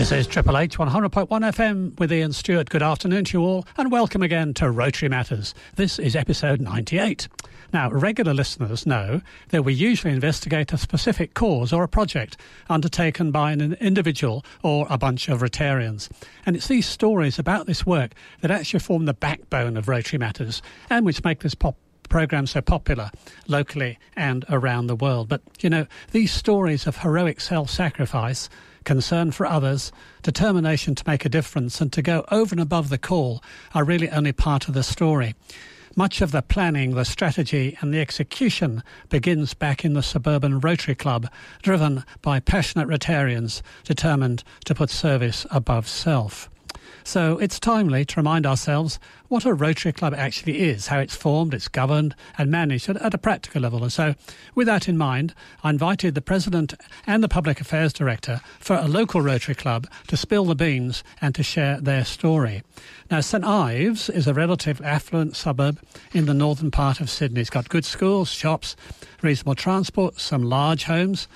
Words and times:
This 0.00 0.12
is 0.12 0.26
Triple 0.26 0.56
H 0.56 0.78
100.1 0.78 1.28
FM 1.28 2.00
with 2.00 2.10
Ian 2.10 2.32
Stewart. 2.32 2.70
Good 2.70 2.82
afternoon 2.82 3.26
to 3.26 3.38
you 3.38 3.44
all, 3.44 3.66
and 3.76 3.92
welcome 3.92 4.22
again 4.22 4.54
to 4.54 4.70
Rotary 4.70 5.10
Matters. 5.10 5.54
This 5.76 5.98
is 5.98 6.16
episode 6.16 6.58
98. 6.58 7.28
Now, 7.74 7.90
regular 7.90 8.32
listeners 8.32 8.86
know 8.86 9.20
that 9.50 9.62
we 9.62 9.74
usually 9.74 10.14
investigate 10.14 10.72
a 10.72 10.78
specific 10.78 11.34
cause 11.34 11.70
or 11.70 11.82
a 11.82 11.88
project 11.88 12.38
undertaken 12.70 13.30
by 13.30 13.52
an 13.52 13.74
individual 13.74 14.42
or 14.62 14.86
a 14.88 14.96
bunch 14.96 15.28
of 15.28 15.42
Rotarians. 15.42 16.08
And 16.46 16.56
it's 16.56 16.68
these 16.68 16.86
stories 16.86 17.38
about 17.38 17.66
this 17.66 17.84
work 17.84 18.12
that 18.40 18.50
actually 18.50 18.80
form 18.80 19.04
the 19.04 19.12
backbone 19.12 19.76
of 19.76 19.86
Rotary 19.86 20.18
Matters 20.18 20.62
and 20.88 21.04
which 21.04 21.22
make 21.24 21.40
this 21.40 21.54
pop 21.54 21.76
program 22.08 22.46
so 22.46 22.62
popular 22.62 23.10
locally 23.48 23.98
and 24.16 24.46
around 24.48 24.86
the 24.86 24.96
world. 24.96 25.28
But, 25.28 25.42
you 25.60 25.68
know, 25.68 25.86
these 26.12 26.32
stories 26.32 26.86
of 26.86 26.96
heroic 26.96 27.38
self 27.38 27.68
sacrifice 27.68 28.48
concern 28.84 29.30
for 29.32 29.46
others, 29.46 29.92
determination 30.22 30.94
to 30.94 31.04
make 31.06 31.24
a 31.24 31.28
difference, 31.28 31.80
and 31.80 31.92
to 31.92 32.02
go 32.02 32.24
over 32.30 32.54
and 32.54 32.60
above 32.60 32.88
the 32.88 32.98
call 32.98 33.42
are 33.74 33.84
really 33.84 34.10
only 34.10 34.32
part 34.32 34.68
of 34.68 34.74
the 34.74 34.82
story. 34.82 35.34
Much 35.96 36.20
of 36.20 36.30
the 36.30 36.42
planning, 36.42 36.94
the 36.94 37.04
strategy, 37.04 37.76
and 37.80 37.92
the 37.92 38.00
execution 38.00 38.82
begins 39.08 39.54
back 39.54 39.84
in 39.84 39.94
the 39.94 40.02
suburban 40.02 40.60
Rotary 40.60 40.94
Club, 40.94 41.28
driven 41.62 42.04
by 42.22 42.38
passionate 42.38 42.88
Rotarians 42.88 43.60
determined 43.84 44.44
to 44.66 44.74
put 44.74 44.88
service 44.88 45.46
above 45.50 45.88
self. 45.88 46.48
So 47.04 47.38
it's 47.38 47.58
timely 47.58 48.04
to 48.04 48.16
remind 48.16 48.46
ourselves 48.46 48.98
what 49.28 49.44
a 49.44 49.54
Rotary 49.54 49.92
Club 49.92 50.12
actually 50.14 50.60
is, 50.60 50.88
how 50.88 50.98
it's 50.98 51.14
formed, 51.14 51.54
it's 51.54 51.68
governed 51.68 52.14
and 52.36 52.50
managed 52.50 52.88
at, 52.88 53.14
a 53.14 53.18
practical 53.18 53.62
level. 53.62 53.82
And 53.82 53.92
so, 53.92 54.14
with 54.54 54.66
that 54.66 54.88
in 54.88 54.98
mind, 54.98 55.34
I 55.62 55.70
invited 55.70 56.14
the 56.14 56.20
President 56.20 56.74
and 57.06 57.22
the 57.22 57.28
Public 57.28 57.60
Affairs 57.60 57.92
Director 57.92 58.40
for 58.58 58.76
a 58.76 58.88
local 58.88 59.20
Rotary 59.20 59.54
Club 59.54 59.86
to 60.08 60.16
spill 60.16 60.44
the 60.44 60.54
beans 60.54 61.04
and 61.20 61.34
to 61.34 61.42
share 61.42 61.80
their 61.80 62.04
story. 62.04 62.62
Now, 63.10 63.20
St 63.20 63.44
Ives 63.44 64.08
is 64.10 64.26
a 64.26 64.34
relatively 64.34 64.86
affluent 64.86 65.36
suburb 65.36 65.80
in 66.12 66.26
the 66.26 66.34
northern 66.34 66.70
part 66.70 67.00
of 67.00 67.10
Sydney. 67.10 67.40
It's 67.40 67.50
got 67.50 67.68
good 67.68 67.84
schools, 67.84 68.30
shops, 68.30 68.76
reasonable 69.22 69.54
transport, 69.54 70.18
some 70.18 70.42
large 70.42 70.84
homes 70.84 71.28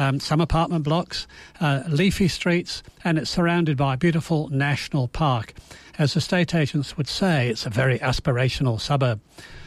um, 0.00 0.18
some 0.18 0.40
apartment 0.40 0.82
blocks, 0.82 1.26
uh, 1.60 1.82
leafy 1.86 2.26
streets, 2.26 2.82
and 3.04 3.18
it's 3.18 3.30
surrounded 3.30 3.76
by 3.76 3.94
a 3.94 3.98
beautiful 3.98 4.48
national 4.48 5.08
park. 5.08 5.52
As 5.98 6.16
estate 6.16 6.54
agents 6.54 6.96
would 6.96 7.06
say, 7.06 7.50
it's 7.50 7.66
a 7.66 7.70
very 7.70 7.98
aspirational 7.98 8.80
suburb. 8.80 9.20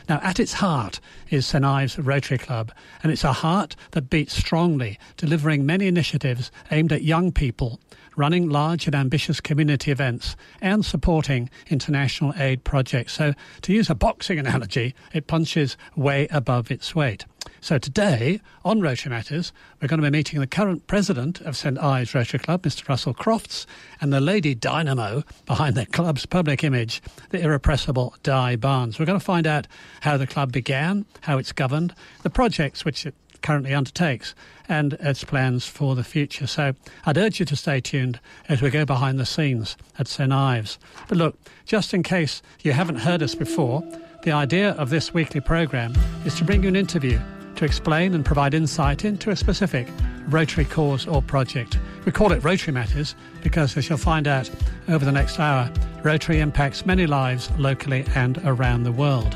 Now, 0.09 0.19
at 0.23 0.39
its 0.39 0.53
heart 0.53 0.99
is 1.29 1.45
St 1.45 1.63
Ives 1.63 1.99
Rotary 1.99 2.39
Club, 2.39 2.71
and 3.03 3.11
it's 3.11 3.23
a 3.23 3.31
heart 3.31 3.75
that 3.91 4.09
beats 4.09 4.33
strongly, 4.33 4.97
delivering 5.17 5.65
many 5.65 5.87
initiatives 5.87 6.51
aimed 6.71 6.91
at 6.91 7.03
young 7.03 7.31
people, 7.31 7.79
running 8.17 8.49
large 8.49 8.87
and 8.87 8.95
ambitious 8.95 9.39
community 9.39 9.91
events, 9.91 10.35
and 10.61 10.83
supporting 10.83 11.49
international 11.69 12.33
aid 12.37 12.63
projects. 12.63 13.13
So, 13.13 13.33
to 13.61 13.73
use 13.73 13.89
a 13.89 13.95
boxing 13.95 14.39
analogy, 14.39 14.95
it 15.13 15.27
punches 15.27 15.77
way 15.95 16.27
above 16.31 16.71
its 16.71 16.95
weight. 16.95 17.25
So 17.63 17.77
today, 17.77 18.41
on 18.65 18.81
Rotary 18.81 19.09
Matters, 19.09 19.53
we're 19.81 19.87
going 19.87 20.01
to 20.01 20.05
be 20.05 20.11
meeting 20.11 20.41
the 20.41 20.47
current 20.47 20.85
president 20.85 21.39
of 21.39 21.55
St 21.55 21.79
Ives 21.79 22.13
Rotary 22.13 22.39
Club, 22.39 22.63
Mr 22.63 22.89
Russell 22.89 23.13
Crofts, 23.13 23.65
and 24.01 24.11
the 24.11 24.19
lady 24.19 24.53
dynamo 24.53 25.23
behind 25.45 25.75
the 25.75 25.85
club's 25.85 26.25
public 26.25 26.61
image, 26.65 27.01
the 27.29 27.39
irrepressible 27.39 28.15
Di 28.21 28.57
Barnes. 28.57 28.99
We're 28.99 29.05
going 29.05 29.17
to 29.17 29.23
find 29.23 29.47
out 29.47 29.67
how 30.01 30.17
the 30.17 30.27
club 30.27 30.51
began, 30.51 31.05
how 31.21 31.37
it's 31.37 31.53
governed, 31.53 31.95
the 32.21 32.29
projects 32.29 32.83
which 32.83 33.05
it 33.05 33.15
currently 33.41 33.73
undertakes, 33.73 34.35
and 34.67 34.93
its 34.99 35.23
plans 35.23 35.65
for 35.65 35.95
the 35.95 36.03
future. 36.03 36.47
So 36.47 36.73
I'd 37.05 37.17
urge 37.17 37.39
you 37.39 37.45
to 37.45 37.55
stay 37.55 37.79
tuned 37.79 38.19
as 38.49 38.61
we 38.61 38.71
go 38.71 38.83
behind 38.83 39.21
the 39.21 39.25
scenes 39.25 39.77
at 39.97 40.09
St 40.09 40.33
Ives. 40.33 40.79
But 41.07 41.17
look, 41.17 41.39
just 41.63 41.93
in 41.93 42.03
case 42.03 42.41
you 42.61 42.73
haven't 42.73 42.97
heard 42.97 43.23
us 43.23 43.35
before, 43.35 43.81
the 44.23 44.33
idea 44.33 44.71
of 44.71 44.89
this 44.89 45.13
weekly 45.13 45.39
programme 45.39 45.93
is 46.25 46.35
to 46.35 46.43
bring 46.43 46.63
you 46.63 46.67
an 46.67 46.75
interview 46.75 47.21
to 47.55 47.65
explain 47.65 48.13
and 48.13 48.25
provide 48.25 48.53
insight 48.53 49.05
into 49.05 49.29
a 49.29 49.35
specific 49.35 49.87
Rotary 50.27 50.65
cause 50.65 51.05
or 51.05 51.21
project. 51.21 51.77
We 52.05 52.11
call 52.11 52.31
it 52.31 52.43
Rotary 52.43 52.73
Matters 52.73 53.15
because, 53.41 53.75
as 53.77 53.89
you'll 53.89 53.97
find 53.97 54.27
out 54.27 54.49
over 54.87 55.05
the 55.05 55.11
next 55.11 55.39
hour, 55.39 55.71
Rotary 56.03 56.39
impacts 56.39 56.85
many 56.85 57.05
lives 57.07 57.49
locally 57.57 58.05
and 58.15 58.39
around 58.45 58.83
the 58.83 58.91
world. 58.91 59.35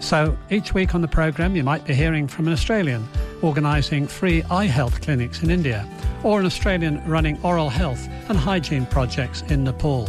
So 0.00 0.36
each 0.50 0.74
week 0.74 0.94
on 0.94 1.00
the 1.00 1.08
programme, 1.08 1.54
you 1.54 1.62
might 1.62 1.84
be 1.84 1.94
hearing 1.94 2.26
from 2.26 2.46
an 2.46 2.52
Australian 2.52 3.06
organising 3.40 4.06
free 4.06 4.42
eye 4.44 4.66
health 4.66 5.00
clinics 5.00 5.42
in 5.42 5.50
India, 5.50 5.86
or 6.22 6.40
an 6.40 6.46
Australian 6.46 7.04
running 7.08 7.40
oral 7.42 7.68
health 7.68 8.08
and 8.28 8.38
hygiene 8.38 8.86
projects 8.86 9.42
in 9.42 9.64
Nepal. 9.64 10.08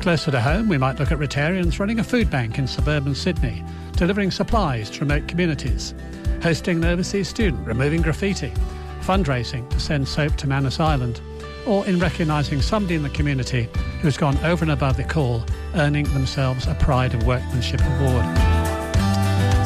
Closer 0.00 0.30
to 0.30 0.40
home, 0.40 0.68
we 0.68 0.78
might 0.78 0.98
look 0.98 1.10
at 1.10 1.18
Rotarians 1.18 1.78
running 1.78 1.98
a 1.98 2.04
food 2.04 2.30
bank 2.30 2.58
in 2.58 2.66
suburban 2.66 3.14
Sydney, 3.14 3.64
delivering 3.92 4.30
supplies 4.30 4.90
to 4.90 5.00
remote 5.00 5.26
communities 5.26 5.94
hosting 6.42 6.78
an 6.78 6.84
overseas 6.84 7.28
student, 7.28 7.66
removing 7.66 8.02
graffiti, 8.02 8.52
fundraising 9.00 9.68
to 9.70 9.80
send 9.80 10.06
soap 10.06 10.36
to 10.36 10.46
Manus 10.46 10.80
Island, 10.80 11.20
or 11.66 11.86
in 11.86 11.98
recognising 11.98 12.62
somebody 12.62 12.94
in 12.94 13.02
the 13.02 13.10
community 13.10 13.68
who's 14.00 14.16
gone 14.16 14.36
over 14.38 14.64
and 14.64 14.72
above 14.72 14.96
the 14.96 15.04
call, 15.04 15.44
earning 15.74 16.04
themselves 16.14 16.66
a 16.66 16.74
Pride 16.74 17.14
of 17.14 17.26
Workmanship 17.26 17.80
Award. 17.80 18.24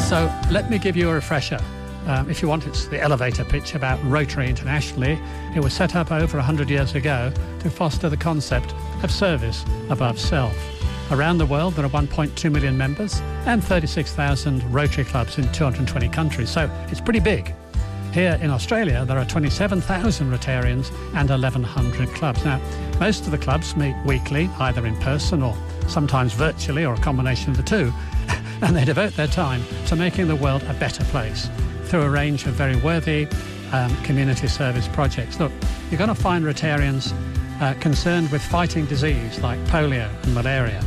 So 0.00 0.32
let 0.50 0.69
me 0.71 0.78
give 0.78 0.97
you 0.97 1.11
a 1.11 1.15
refresher. 1.15 1.61
Um, 2.06 2.28
if 2.28 2.43
you 2.43 2.49
want, 2.49 2.66
it's 2.66 2.87
the 2.87 3.00
elevator 3.00 3.44
pitch 3.44 3.75
about 3.75 4.03
Rotary 4.05 4.49
internationally. 4.49 5.19
It 5.55 5.62
was 5.62 5.72
set 5.72 5.94
up 5.94 6.11
over 6.11 6.37
100 6.37 6.69
years 6.69 6.94
ago 6.94 7.32
to 7.61 7.71
foster 7.71 8.09
the 8.09 8.16
concept 8.16 8.75
of 9.03 9.11
service 9.11 9.65
above 9.88 10.19
self. 10.19 10.81
Around 11.12 11.37
the 11.37 11.47
world, 11.47 11.75
there 11.75 11.84
are 11.84 11.91
1.2 11.91 12.50
million 12.50 12.78
members 12.78 13.21
and 13.45 13.62
36,000 13.62 14.62
Rotary 14.73 15.05
clubs 15.05 15.37
in 15.37 15.45
220 15.53 16.09
countries, 16.09 16.49
so 16.49 16.71
it's 16.89 17.03
pretty 17.03 17.21
big. 17.21 17.55
Here 18.15 18.39
in 18.41 18.49
Australia, 18.49 19.05
there 19.05 19.19
are 19.19 19.27
27,000 19.27 20.31
Rotarians 20.31 20.91
and 21.15 21.28
1,100 21.28 22.09
clubs. 22.15 22.43
Now, 22.47 22.62
most 22.99 23.27
of 23.27 23.31
the 23.31 23.37
clubs 23.37 23.77
meet 23.77 23.95
weekly, 24.06 24.49
either 24.59 24.87
in 24.87 24.97
person 25.00 25.43
or 25.43 25.55
sometimes 25.87 26.33
virtually 26.33 26.87
or 26.87 26.95
a 26.95 27.00
combination 27.00 27.50
of 27.50 27.59
the 27.59 27.62
two, 27.62 27.93
and 28.62 28.75
they 28.75 28.87
devote 28.87 29.12
their 29.12 29.27
time 29.27 29.62
to 29.89 29.97
making 29.97 30.29
the 30.29 30.37
world 30.37 30.62
a 30.62 30.75
better 30.75 31.05
place 31.05 31.50
through 31.84 32.03
a 32.03 32.11
range 32.11 32.47
of 32.47 32.55
very 32.55 32.77
worthy 32.77 33.29
um, 33.73 33.94
community 34.03 34.49
service 34.49 34.89
projects. 34.89 35.39
Look, 35.39 35.53
you're 35.91 35.99
going 35.99 36.09
to 36.09 36.15
find 36.15 36.43
Rotarians 36.43 37.12
uh, 37.61 37.75
concerned 37.81 38.33
with 38.33 38.41
fighting 38.41 38.87
disease 38.87 39.39
like 39.41 39.59
polio 39.67 40.09
and 40.25 40.34
malaria 40.34 40.83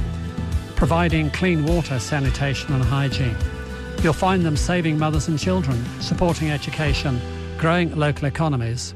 providing 0.85 1.31
clean 1.31 1.65
water, 1.65 1.97
sanitation 1.97 2.71
and 2.71 2.83
hygiene. 2.83 3.35
You'll 4.03 4.13
find 4.13 4.45
them 4.45 4.55
saving 4.55 4.99
mothers 4.99 5.27
and 5.27 5.39
children, 5.39 5.83
supporting 5.99 6.51
education, 6.51 7.19
growing 7.57 7.95
local 7.95 8.27
economies. 8.27 8.93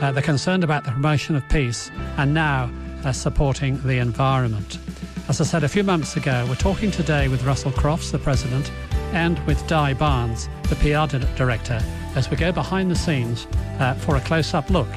Uh, 0.00 0.12
they're 0.12 0.22
concerned 0.22 0.64
about 0.64 0.84
the 0.84 0.92
promotion 0.92 1.36
of 1.36 1.46
peace 1.50 1.90
and 2.16 2.32
now 2.32 2.70
supporting 3.12 3.78
the 3.82 3.98
environment. 3.98 4.78
As 5.28 5.38
I 5.38 5.44
said 5.44 5.62
a 5.62 5.68
few 5.68 5.84
months 5.84 6.16
ago, 6.16 6.46
we're 6.48 6.54
talking 6.54 6.90
today 6.90 7.28
with 7.28 7.44
Russell 7.44 7.72
Crofts, 7.72 8.12
the 8.12 8.18
president, 8.18 8.72
and 9.12 9.38
with 9.40 9.66
Di 9.66 9.92
Barnes, 9.92 10.48
the 10.70 10.76
PR 10.76 11.18
director, 11.36 11.82
as 12.14 12.30
we 12.30 12.38
go 12.38 12.50
behind 12.50 12.90
the 12.90 12.96
scenes 12.96 13.46
uh, 13.78 13.92
for 13.92 14.16
a 14.16 14.20
close 14.22 14.54
up 14.54 14.70
look 14.70 14.88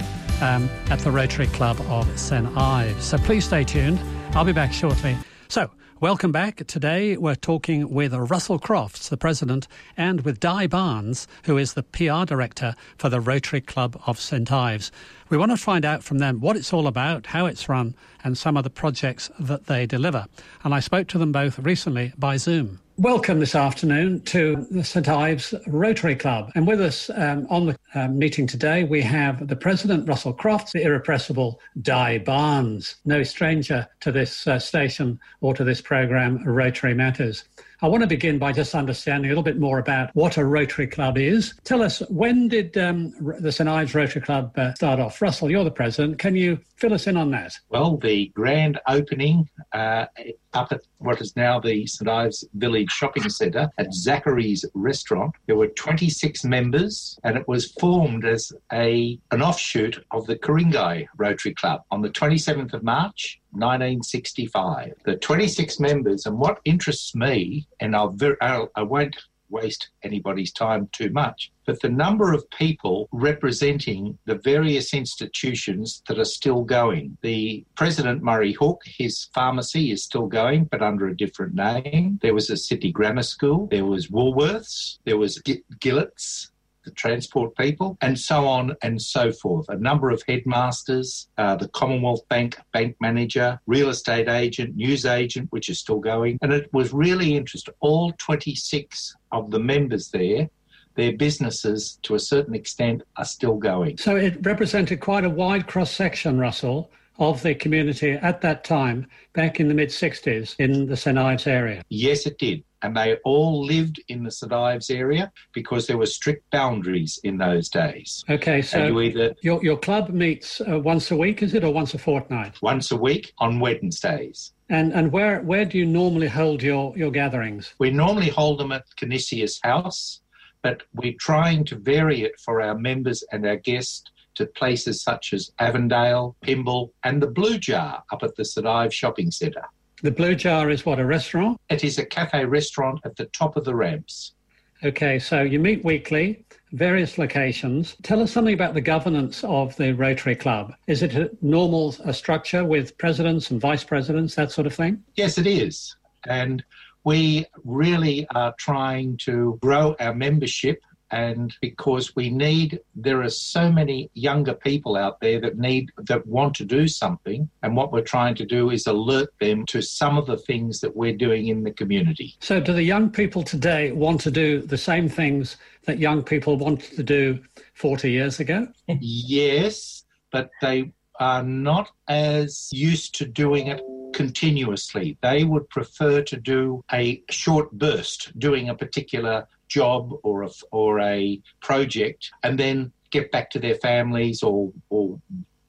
um, 0.42 0.70
at 0.90 1.00
the 1.00 1.12
Rotary 1.12 1.48
Club 1.48 1.82
of 1.90 2.08
St 2.18 2.48
Ives. 2.56 3.04
So 3.04 3.18
please 3.18 3.44
stay 3.44 3.66
tuned. 3.66 4.00
I'll 4.32 4.46
be 4.46 4.54
back 4.54 4.72
shortly. 4.72 5.18
So, 5.50 5.70
Welcome 6.02 6.32
back. 6.32 6.66
Today 6.66 7.18
we're 7.18 7.36
talking 7.36 7.94
with 7.94 8.14
Russell 8.14 8.58
Crofts, 8.58 9.10
the 9.10 9.18
president, 9.18 9.68
and 9.98 10.22
with 10.22 10.40
Di 10.40 10.66
Barnes, 10.66 11.28
who 11.44 11.58
is 11.58 11.74
the 11.74 11.84
PR 11.84 12.24
director 12.24 12.74
for 12.98 13.10
the 13.10 13.20
Rotary 13.20 13.60
Club 13.60 14.02
of 14.08 14.18
St 14.18 14.50
Ives. 14.50 14.94
We 15.28 15.36
want 15.36 15.52
to 15.52 15.58
find 15.58 15.84
out 15.84 16.02
from 16.02 16.20
them 16.20 16.40
what 16.40 16.56
it's 16.56 16.72
all 16.72 16.88
about, 16.88 17.26
how 17.26 17.48
it's 17.48 17.68
run, 17.68 17.96
and 18.24 18.38
some 18.38 18.56
of 18.56 18.64
the 18.64 18.70
projects 18.70 19.30
that 19.42 19.66
they 19.66 19.86
deliver. 19.86 20.28
And 20.64 20.74
I 20.74 20.80
spoke 20.80 21.10
to 21.10 21.18
them 21.18 21.34
both 21.34 21.60
recently 21.60 22.14
by 22.18 22.38
Zoom. 22.38 22.80
Welcome 23.00 23.40
this 23.40 23.56
afternoon 23.56 24.24
to 24.24 24.68
the 24.70 24.84
St 24.84 25.08
Ives 25.08 25.54
Rotary 25.68 26.18
Club. 26.18 26.52
And 26.56 26.68
with 26.68 26.82
us 26.82 27.10
um, 27.16 27.48
on 27.50 27.68
the 27.68 27.78
uh, 27.96 28.10
meeting 28.10 28.46
today, 28.46 28.84
we 28.84 29.02
have 29.04 29.48
the 29.48 29.56
President, 29.56 30.06
Russell 30.06 30.34
Crofts, 30.34 30.74
the 30.74 30.84
irrepressible 30.84 31.62
Di 31.82 32.18
Barnes, 32.18 32.98
no 33.06 33.24
stranger 33.24 33.88
to 34.02 34.12
this 34.12 34.46
uh, 34.48 34.60
station 34.60 35.18
or 35.40 35.54
to 35.54 35.64
this 35.64 35.80
programme, 35.80 36.44
Rotary 36.44 36.94
Matters. 36.94 37.46
I 37.82 37.88
want 37.88 38.02
to 38.02 38.08
begin 38.08 38.40
by 38.40 38.52
just 38.52 38.76
understanding 38.76 39.30
a 39.30 39.32
little 39.32 39.44
bit 39.44 39.58
more 39.58 39.80
about 39.80 40.14
what 40.14 40.36
a 40.36 40.44
Rotary 40.44 40.86
Club 40.86 41.18
is. 41.18 41.54
Tell 41.64 41.82
us, 41.82 42.00
when 42.10 42.50
did 42.50 42.78
um, 42.78 43.14
the 43.40 43.54
St 43.54 43.70
Ives 43.70 43.96
Rotary 43.96 44.22
Club 44.22 44.52
uh, 44.58 44.74
start 44.74 45.00
off? 45.00 45.22
Russell, 45.22 45.50
you're 45.50 45.64
the 45.64 45.72
president. 45.72 46.20
Can 46.20 46.36
you 46.36 46.60
fill 46.76 46.94
us 46.94 47.08
in 47.08 47.16
on 47.16 47.32
that? 47.32 47.58
Well, 47.70 47.96
the 47.96 48.28
grand 48.36 48.82
opening 48.86 49.48
uh, 49.72 50.08
up 50.54 50.74
at 50.74 50.82
what 50.98 51.22
is 51.22 51.38
now 51.38 51.62
the 51.62 51.88
St 51.88 52.10
Ives 52.10 52.44
Village 52.56 52.92
Shopping 52.92 53.30
Centre 53.30 53.70
at 53.78 53.94
Zachary's 53.94 54.66
Restaurant, 54.74 55.34
there 55.46 55.56
were 55.56 55.68
26 55.68 56.44
members, 56.44 57.18
and 57.24 57.38
it 57.38 57.48
was 57.48 57.72
formed 57.80 58.26
as 58.26 58.52
a 58.74 59.18
an 59.32 59.42
offshoot 59.42 60.04
of 60.12 60.28
the 60.28 60.36
Ku-ring-gai 60.38 61.08
Rotary 61.18 61.54
Club 61.54 61.84
on 61.92 62.02
the 62.02 62.10
27th 62.10 62.74
of 62.74 62.84
March 62.84 63.39
1965. 63.52 64.94
The 65.06 65.16
26 65.18 65.80
members, 65.80 66.26
and 66.26 66.38
what 66.38 66.60
interests 66.66 67.16
me, 67.16 67.68
and 67.80 67.96
I'll, 67.96 68.16
I'll 68.42 68.72
I 68.76 68.84
won't 68.84 69.16
waste 69.50 69.90
anybody's 70.04 70.52
time 70.52 70.88
too 70.92 71.10
much, 71.10 71.52
but 71.66 71.82
the 71.82 71.90
number 71.90 72.34
of 72.34 72.50
people 72.52 73.08
representing 73.12 74.18
the 74.26 74.36
various 74.36 74.94
institutions 74.94 76.04
that 76.08 76.20
are 76.20 76.26
still 76.26 76.64
going. 76.64 77.18
The 77.22 77.66
President 77.76 78.24
Murray 78.24 78.54
Hook, 78.54 78.82
his 78.86 79.28
pharmacy 79.34 79.92
is 79.92 80.04
still 80.04 80.28
going, 80.28 80.66
but 80.66 80.82
under 80.82 81.08
a 81.08 81.18
different 81.18 81.56
name. 81.56 82.20
There 82.22 82.34
was 82.34 82.50
a 82.50 82.58
City 82.58 82.92
Grammar 82.92 83.24
School, 83.24 83.68
there 83.68 83.86
was 83.86 84.08
Woolworths, 84.08 85.00
there 85.06 85.18
was 85.18 85.42
Gillett's, 85.80 86.52
the 86.86 86.92
transport 86.92 87.56
people, 87.56 87.98
and 88.02 88.18
so 88.18 88.48
on 88.48 88.76
and 88.82 89.02
so 89.02 89.32
forth. 89.32 89.68
A 89.70 89.78
number 89.78 90.10
of 90.10 90.24
headmasters, 90.28 91.28
uh, 91.38 91.56
the 91.56 91.68
Commonwealth 91.70 92.28
Bank 92.30 92.58
bank 92.74 92.96
manager, 93.00 93.60
real 93.68 93.90
estate 93.90 94.28
agent, 94.28 94.76
news 94.76 95.06
agent, 95.06 95.48
which 95.52 95.70
is 95.70 95.80
still 95.80 96.00
going. 96.00 96.38
And 96.42 96.54
it 96.54 96.70
was 96.74 96.94
really 96.94 97.36
interesting. 97.36 97.74
All 97.80 98.14
26 98.18 99.16
of 99.32 99.52
the 99.52 99.60
members 99.60 100.10
there 100.10 100.50
their 100.96 101.14
businesses, 101.14 101.98
to 102.02 102.16
a 102.16 102.20
certain 102.20 102.54
extent, 102.54 103.02
are 103.16 103.24
still 103.24 103.56
going. 103.56 103.98
So 103.98 104.18
it 104.18 104.46
represented 104.46 105.00
quite 105.00 105.24
a 105.24 105.30
wide 105.30 105.66
cross 105.66 105.92
section, 105.92 106.38
Russell, 106.38 106.92
of 107.20 107.44
the 107.44 107.54
community 107.54 108.14
at 108.14 108.42
that 108.42 108.64
time, 108.64 109.08
back 109.34 109.60
in 109.60 109.68
the 109.68 109.74
mid 109.74 109.90
60s, 109.90 110.56
in 110.58 110.88
the 110.88 110.98
St 110.98 111.18
Ives 111.18 111.46
area. 111.48 111.84
Yes, 111.90 112.26
it 112.26 112.38
did 112.40 112.64
and 112.82 112.96
they 112.96 113.18
all 113.26 113.66
lived 113.66 114.02
in 114.08 114.24
the 114.24 114.32
St 114.32 114.52
Ives 114.52 114.90
area 114.90 115.32
because 115.54 115.88
there 115.88 115.98
were 115.98 116.06
strict 116.06 116.50
boundaries 116.52 117.20
in 117.24 117.38
those 117.38 117.70
days. 117.70 118.24
Okay, 118.30 118.62
so 118.62 118.86
you 118.86 119.02
either, 119.02 119.36
your, 119.42 119.64
your 119.64 119.78
club 119.78 120.10
meets 120.10 120.62
uh, 120.62 120.80
once 120.80 121.12
a 121.12 121.16
week, 121.16 121.44
is 121.44 121.54
it, 121.54 121.64
or 121.64 121.74
once 121.74 121.94
a 121.94 121.98
fortnight? 121.98 122.62
Once 122.62 122.92
a 122.92 122.98
week 122.98 123.34
on 123.40 123.60
Wednesdays. 123.60 124.54
And 124.72 124.94
and 124.94 125.12
where 125.12 125.42
where 125.42 125.66
do 125.66 125.80
you 125.80 125.86
normally 125.86 126.28
hold 126.28 126.62
your, 126.62 126.96
your 126.96 127.10
gatherings? 127.10 127.74
We 127.80 127.90
normally 127.90 128.30
hold 128.30 128.60
them 128.60 128.72
at 128.72 128.84
Canisius 128.98 129.60
House, 129.64 130.22
but 130.62 130.84
we're 130.94 131.16
trying 131.20 131.66
to 131.66 131.76
vary 131.76 132.24
it 132.24 132.40
for 132.40 132.62
our 132.62 132.78
members 132.78 133.24
and 133.32 133.48
our 133.48 133.56
guests 133.56 134.04
to 134.40 134.46
places 134.46 135.02
such 135.02 135.34
as 135.34 135.52
Avondale, 135.60 136.36
Pymble, 136.42 136.94
and 137.04 137.22
the 137.22 137.28
Blue 137.28 137.58
Jar 137.58 138.02
up 138.12 138.24
at 138.24 138.38
the 138.38 138.46
St 138.46 138.66
Ives 138.66 138.96
Shopping 138.96 139.32
Centre. 139.32 139.66
The 140.02 140.12
Blue 140.12 140.34
Jar 140.34 140.70
is 140.70 140.86
what, 140.86 140.98
a 140.98 141.06
restaurant? 141.06 141.60
It 141.70 141.84
is 141.84 141.98
a 141.98 142.06
cafe 142.06 142.46
restaurant 142.46 143.02
at 143.04 143.18
the 143.18 143.26
top 143.26 143.58
of 143.58 143.66
the 143.66 143.76
ramps. 143.76 144.34
Okay, 144.82 145.20
so 145.20 145.42
you 145.42 145.60
meet 145.60 145.84
weekly, 145.84 146.46
various 146.72 147.18
locations. 147.18 147.98
Tell 148.02 148.22
us 148.22 148.32
something 148.32 148.54
about 148.54 148.74
the 148.74 148.82
governance 148.82 149.44
of 149.44 149.76
the 149.76 149.92
Rotary 149.92 150.38
Club. 150.38 150.74
Is 150.88 151.04
it 151.04 151.16
a 151.16 151.30
normal 151.42 151.94
a 152.06 152.14
structure 152.14 152.64
with 152.64 152.98
presidents 152.98 153.52
and 153.52 153.60
vice 153.60 153.84
presidents, 153.84 154.36
that 154.36 154.54
sort 154.54 154.68
of 154.68 154.74
thing? 154.74 155.04
Yes, 155.16 155.38
it 155.38 155.48
is. 155.48 155.98
And 156.28 156.64
we 157.04 157.46
really 157.66 158.26
are 158.36 158.56
trying 158.58 159.18
to 159.26 159.60
grow 159.62 159.98
our 160.00 160.14
membership 160.14 160.82
and 161.12 161.56
because 161.62 162.16
we 162.16 162.30
need 162.30 162.80
there 162.96 163.22
are 163.22 163.30
so 163.30 163.72
many 163.72 164.10
younger 164.14 164.54
people 164.54 164.96
out 164.96 165.20
there 165.22 165.40
that 165.42 165.58
need 165.58 165.92
that 166.08 166.26
want 166.28 166.56
to 166.56 166.66
do 166.66 166.88
something. 166.88 167.50
And 167.64 167.76
what 167.76 167.92
we're 167.92 168.02
trying 168.02 168.36
to 168.36 168.46
do 168.46 168.70
is 168.70 168.88
alert 168.88 169.30
them 169.40 169.66
to 169.68 169.82
some 169.82 170.18
of 170.18 170.26
the 170.26 170.38
things 170.38 170.82
that 170.82 170.96
we're 170.96 171.16
doing 171.16 171.48
in 171.48 171.64
the 171.64 171.72
community. 171.72 172.36
So 172.40 172.60
do 172.60 172.74
the 172.74 172.84
young 172.84 173.10
people 173.10 173.44
today 173.44 173.92
want 173.92 174.22
to 174.22 174.32
do 174.32 174.62
the 174.62 174.78
same 174.78 175.10
things 175.10 175.58
that 175.86 176.00
young 176.00 176.24
people 176.24 176.58
wanted 176.58 176.96
to 176.96 177.04
do 177.04 177.40
40 177.74 178.12
years 178.12 178.40
ago? 178.40 178.68
Yes 179.02 180.00
but 180.32 180.50
they 180.62 180.92
are 181.20 181.44
not 181.44 181.92
as 182.08 182.70
used 182.72 183.16
to 183.16 183.26
doing 183.26 183.68
it 183.68 183.82
continuously. 184.14 185.18
They 185.22 185.44
would 185.44 185.70
prefer 185.70 186.22
to 186.24 186.38
do 186.38 186.84
a 186.92 187.22
short 187.30 187.72
burst, 187.72 188.38
doing 188.40 188.70
a 188.70 188.76
particular 188.76 189.48
job 189.70 190.12
or 190.24 190.44
a, 190.44 190.50
or 190.72 191.00
a 191.00 191.42
project 191.62 192.32
and 192.44 192.60
then 192.60 192.92
get 193.12 193.32
back 193.32 193.50
to 193.52 193.60
their 193.60 193.76
families 193.76 194.44
or, 194.44 194.72
or 194.90 195.20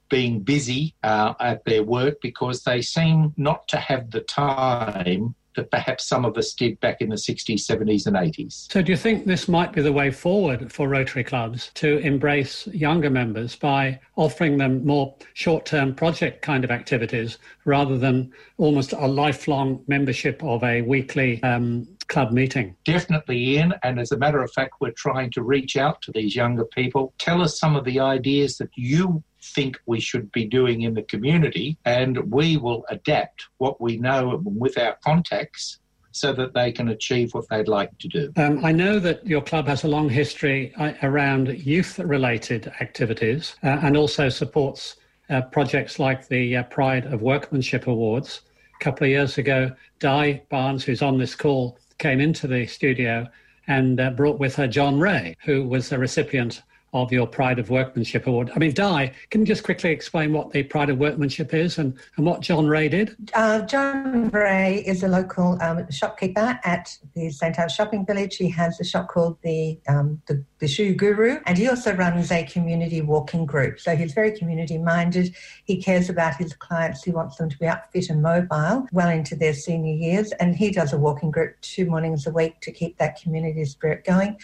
being 0.08 0.40
busy 0.40 0.94
uh, 1.02 1.34
at 1.40 1.64
their 1.64 1.82
work 1.82 2.20
because 2.20 2.64
they 2.64 2.82
seem 2.82 3.32
not 3.36 3.66
to 3.68 3.76
have 3.76 4.10
the 4.10 4.20
time 4.20 5.34
that 5.56 5.70
perhaps 5.70 6.06
some 6.06 6.24
of 6.24 6.36
us 6.36 6.52
did 6.54 6.78
back 6.80 7.00
in 7.00 7.08
the 7.08 7.16
60s, 7.16 7.60
70s, 7.60 8.06
and 8.06 8.16
80s. 8.16 8.70
So, 8.70 8.82
do 8.82 8.92
you 8.92 8.96
think 8.96 9.26
this 9.26 9.48
might 9.48 9.72
be 9.72 9.82
the 9.82 9.92
way 9.92 10.10
forward 10.10 10.72
for 10.72 10.88
Rotary 10.88 11.24
clubs 11.24 11.70
to 11.74 11.98
embrace 11.98 12.66
younger 12.68 13.10
members 13.10 13.56
by 13.56 14.00
offering 14.16 14.58
them 14.58 14.84
more 14.86 15.14
short 15.34 15.66
term 15.66 15.94
project 15.94 16.42
kind 16.42 16.64
of 16.64 16.70
activities 16.70 17.38
rather 17.64 17.98
than 17.98 18.32
almost 18.58 18.92
a 18.92 19.06
lifelong 19.06 19.82
membership 19.86 20.42
of 20.44 20.62
a 20.62 20.82
weekly 20.82 21.42
um, 21.42 21.86
club 22.10 22.32
meeting? 22.32 22.76
Definitely, 22.84 23.38
Ian. 23.38 23.74
And 23.82 23.98
as 23.98 24.12
a 24.12 24.18
matter 24.18 24.42
of 24.42 24.52
fact, 24.52 24.74
we're 24.80 24.90
trying 24.90 25.30
to 25.32 25.42
reach 25.42 25.76
out 25.76 26.02
to 26.02 26.12
these 26.12 26.36
younger 26.36 26.66
people. 26.66 27.14
Tell 27.18 27.40
us 27.40 27.58
some 27.58 27.76
of 27.76 27.84
the 27.84 28.00
ideas 28.00 28.58
that 28.58 28.70
you 28.74 29.22
think 29.42 29.78
we 29.86 30.00
should 30.00 30.30
be 30.32 30.44
doing 30.44 30.82
in 30.82 30.92
the 30.94 31.02
community, 31.02 31.78
and 31.86 32.30
we 32.30 32.58
will 32.58 32.84
adapt 32.90 33.46
what 33.58 33.80
we 33.80 33.96
know 33.96 34.42
with 34.44 34.76
our 34.76 34.98
contacts 35.02 35.78
so 36.12 36.32
that 36.32 36.54
they 36.54 36.72
can 36.72 36.88
achieve 36.88 37.32
what 37.32 37.48
they'd 37.48 37.68
like 37.68 37.96
to 37.98 38.08
do. 38.08 38.32
Um, 38.36 38.64
I 38.64 38.72
know 38.72 38.98
that 38.98 39.24
your 39.26 39.40
club 39.40 39.66
has 39.68 39.84
a 39.84 39.88
long 39.88 40.08
history 40.08 40.74
uh, 40.76 40.92
around 41.02 41.48
youth 41.64 41.98
related 42.00 42.66
activities 42.80 43.54
uh, 43.62 43.78
and 43.82 43.96
also 43.96 44.28
supports 44.28 44.96
uh, 45.30 45.42
projects 45.42 45.98
like 45.98 46.26
the 46.26 46.56
uh, 46.56 46.62
Pride 46.64 47.06
of 47.06 47.22
Workmanship 47.22 47.86
Awards. 47.86 48.40
A 48.80 48.84
couple 48.84 49.04
of 49.04 49.10
years 49.10 49.38
ago, 49.38 49.70
Di 50.00 50.42
Barnes, 50.48 50.82
who's 50.82 51.02
on 51.02 51.18
this 51.18 51.36
call, 51.36 51.78
came 52.00 52.20
into 52.20 52.48
the 52.48 52.66
studio 52.66 53.28
and 53.68 54.00
uh, 54.00 54.10
brought 54.10 54.40
with 54.40 54.56
her 54.56 54.66
John 54.66 54.98
Ray, 54.98 55.36
who 55.44 55.68
was 55.68 55.92
a 55.92 55.98
recipient 55.98 56.62
of 56.92 57.12
your 57.12 57.26
Pride 57.26 57.58
of 57.58 57.70
Workmanship 57.70 58.26
Award. 58.26 58.50
I 58.54 58.58
mean, 58.58 58.72
Di, 58.72 59.12
can 59.30 59.42
you 59.42 59.46
just 59.46 59.62
quickly 59.62 59.90
explain 59.90 60.32
what 60.32 60.50
the 60.50 60.62
Pride 60.64 60.90
of 60.90 60.98
Workmanship 60.98 61.54
is 61.54 61.78
and, 61.78 61.96
and 62.16 62.26
what 62.26 62.40
John 62.40 62.66
Ray 62.66 62.88
did? 62.88 63.16
Uh, 63.34 63.60
John 63.62 64.28
Ray 64.30 64.82
is 64.86 65.02
a 65.02 65.08
local 65.08 65.56
um, 65.62 65.88
shopkeeper 65.90 66.58
at 66.64 66.96
the 67.14 67.30
St. 67.30 67.58
Ives 67.58 67.74
Shopping 67.74 68.04
Village. 68.04 68.36
He 68.36 68.48
has 68.50 68.80
a 68.80 68.84
shop 68.84 69.08
called 69.08 69.38
the, 69.42 69.78
um, 69.88 70.20
the, 70.26 70.44
the 70.58 70.66
Shoe 70.66 70.94
Guru, 70.94 71.38
and 71.46 71.56
he 71.56 71.68
also 71.68 71.94
runs 71.94 72.32
a 72.32 72.44
community 72.44 73.02
walking 73.02 73.46
group. 73.46 73.78
So 73.78 73.94
he's 73.94 74.12
very 74.12 74.36
community 74.36 74.78
minded. 74.78 75.34
He 75.64 75.80
cares 75.80 76.10
about 76.10 76.36
his 76.36 76.54
clients. 76.54 77.04
He 77.04 77.12
wants 77.12 77.36
them 77.36 77.48
to 77.48 77.58
be 77.58 77.66
up, 77.66 77.92
fit, 77.92 78.10
and 78.10 78.20
mobile 78.20 78.88
well 78.92 79.08
into 79.08 79.36
their 79.36 79.54
senior 79.54 79.94
years. 79.94 80.32
And 80.32 80.56
he 80.56 80.70
does 80.70 80.92
a 80.92 80.98
walking 80.98 81.30
group 81.30 81.60
two 81.60 81.86
mornings 81.86 82.26
a 82.26 82.30
week 82.30 82.60
to 82.62 82.72
keep 82.72 82.98
that 82.98 83.20
community 83.20 83.64
spirit 83.64 84.04
going 84.04 84.38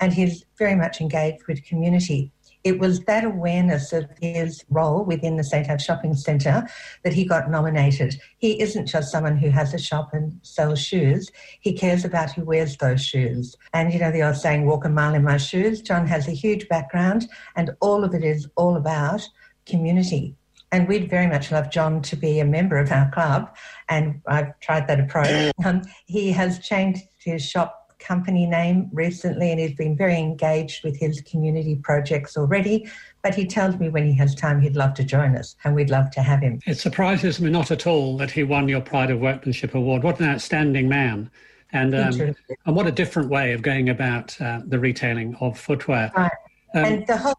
and 0.00 0.12
he's 0.12 0.44
very 0.56 0.74
much 0.74 1.00
engaged 1.00 1.46
with 1.46 1.64
community. 1.64 2.32
It 2.64 2.80
was 2.80 3.00
that 3.00 3.24
awareness 3.24 3.92
of 3.92 4.06
his 4.20 4.64
role 4.68 5.04
within 5.04 5.36
the 5.36 5.44
St. 5.44 5.70
Ives 5.70 5.84
Shopping 5.84 6.14
Centre 6.14 6.68
that 7.04 7.12
he 7.12 7.24
got 7.24 7.50
nominated. 7.50 8.20
He 8.38 8.60
isn't 8.60 8.86
just 8.86 9.12
someone 9.12 9.36
who 9.36 9.50
has 9.50 9.72
a 9.74 9.78
shop 9.78 10.10
and 10.12 10.38
sells 10.42 10.80
shoes, 10.80 11.30
he 11.60 11.72
cares 11.72 12.04
about 12.04 12.32
who 12.32 12.44
wears 12.44 12.76
those 12.76 13.04
shoes. 13.04 13.56
And 13.72 13.92
you 13.92 14.00
know, 14.00 14.10
the 14.10 14.22
old 14.22 14.36
saying, 14.36 14.66
walk 14.66 14.84
a 14.84 14.88
mile 14.88 15.14
in 15.14 15.24
my 15.24 15.36
shoes. 15.36 15.80
John 15.80 16.06
has 16.08 16.26
a 16.26 16.32
huge 16.32 16.68
background, 16.68 17.28
and 17.56 17.70
all 17.80 18.04
of 18.04 18.14
it 18.14 18.24
is 18.24 18.48
all 18.56 18.76
about 18.76 19.26
community. 19.64 20.34
And 20.70 20.86
we'd 20.86 21.08
very 21.08 21.26
much 21.26 21.50
love 21.50 21.70
John 21.70 22.02
to 22.02 22.16
be 22.16 22.40
a 22.40 22.44
member 22.44 22.76
of 22.76 22.92
our 22.92 23.10
club, 23.10 23.56
and 23.88 24.20
I've 24.26 24.58
tried 24.60 24.86
that 24.88 25.00
approach. 25.00 25.52
Um, 25.64 25.82
he 26.06 26.32
has 26.32 26.58
changed 26.58 27.04
his 27.16 27.42
shop 27.42 27.77
company 27.98 28.46
name 28.46 28.88
recently 28.92 29.50
and 29.50 29.60
he's 29.60 29.74
been 29.74 29.96
very 29.96 30.16
engaged 30.16 30.84
with 30.84 30.96
his 30.96 31.20
community 31.22 31.76
projects 31.76 32.36
already. 32.36 32.88
But 33.22 33.34
he 33.34 33.46
tells 33.46 33.76
me 33.76 33.88
when 33.88 34.06
he 34.06 34.14
has 34.14 34.34
time 34.34 34.60
he'd 34.60 34.76
love 34.76 34.94
to 34.94 35.04
join 35.04 35.36
us 35.36 35.56
and 35.64 35.74
we'd 35.74 35.90
love 35.90 36.10
to 36.12 36.22
have 36.22 36.40
him. 36.40 36.60
It 36.66 36.78
surprises 36.78 37.40
me 37.40 37.50
not 37.50 37.70
at 37.70 37.86
all 37.86 38.16
that 38.18 38.30
he 38.30 38.44
won 38.44 38.68
your 38.68 38.80
Pride 38.80 39.10
of 39.10 39.20
Workmanship 39.20 39.74
Award. 39.74 40.02
What 40.02 40.20
an 40.20 40.28
outstanding 40.28 40.88
man. 40.88 41.30
And, 41.72 41.94
um, 41.94 42.34
and 42.64 42.76
what 42.76 42.86
a 42.86 42.92
different 42.92 43.28
way 43.28 43.52
of 43.52 43.60
going 43.60 43.90
about 43.90 44.40
uh, 44.40 44.60
the 44.66 44.78
retailing 44.78 45.34
of 45.40 45.58
footwear. 45.58 46.10
Right. 46.16 46.32
Um, 46.74 46.84
and 46.84 47.06
the 47.06 47.16
whole 47.16 47.36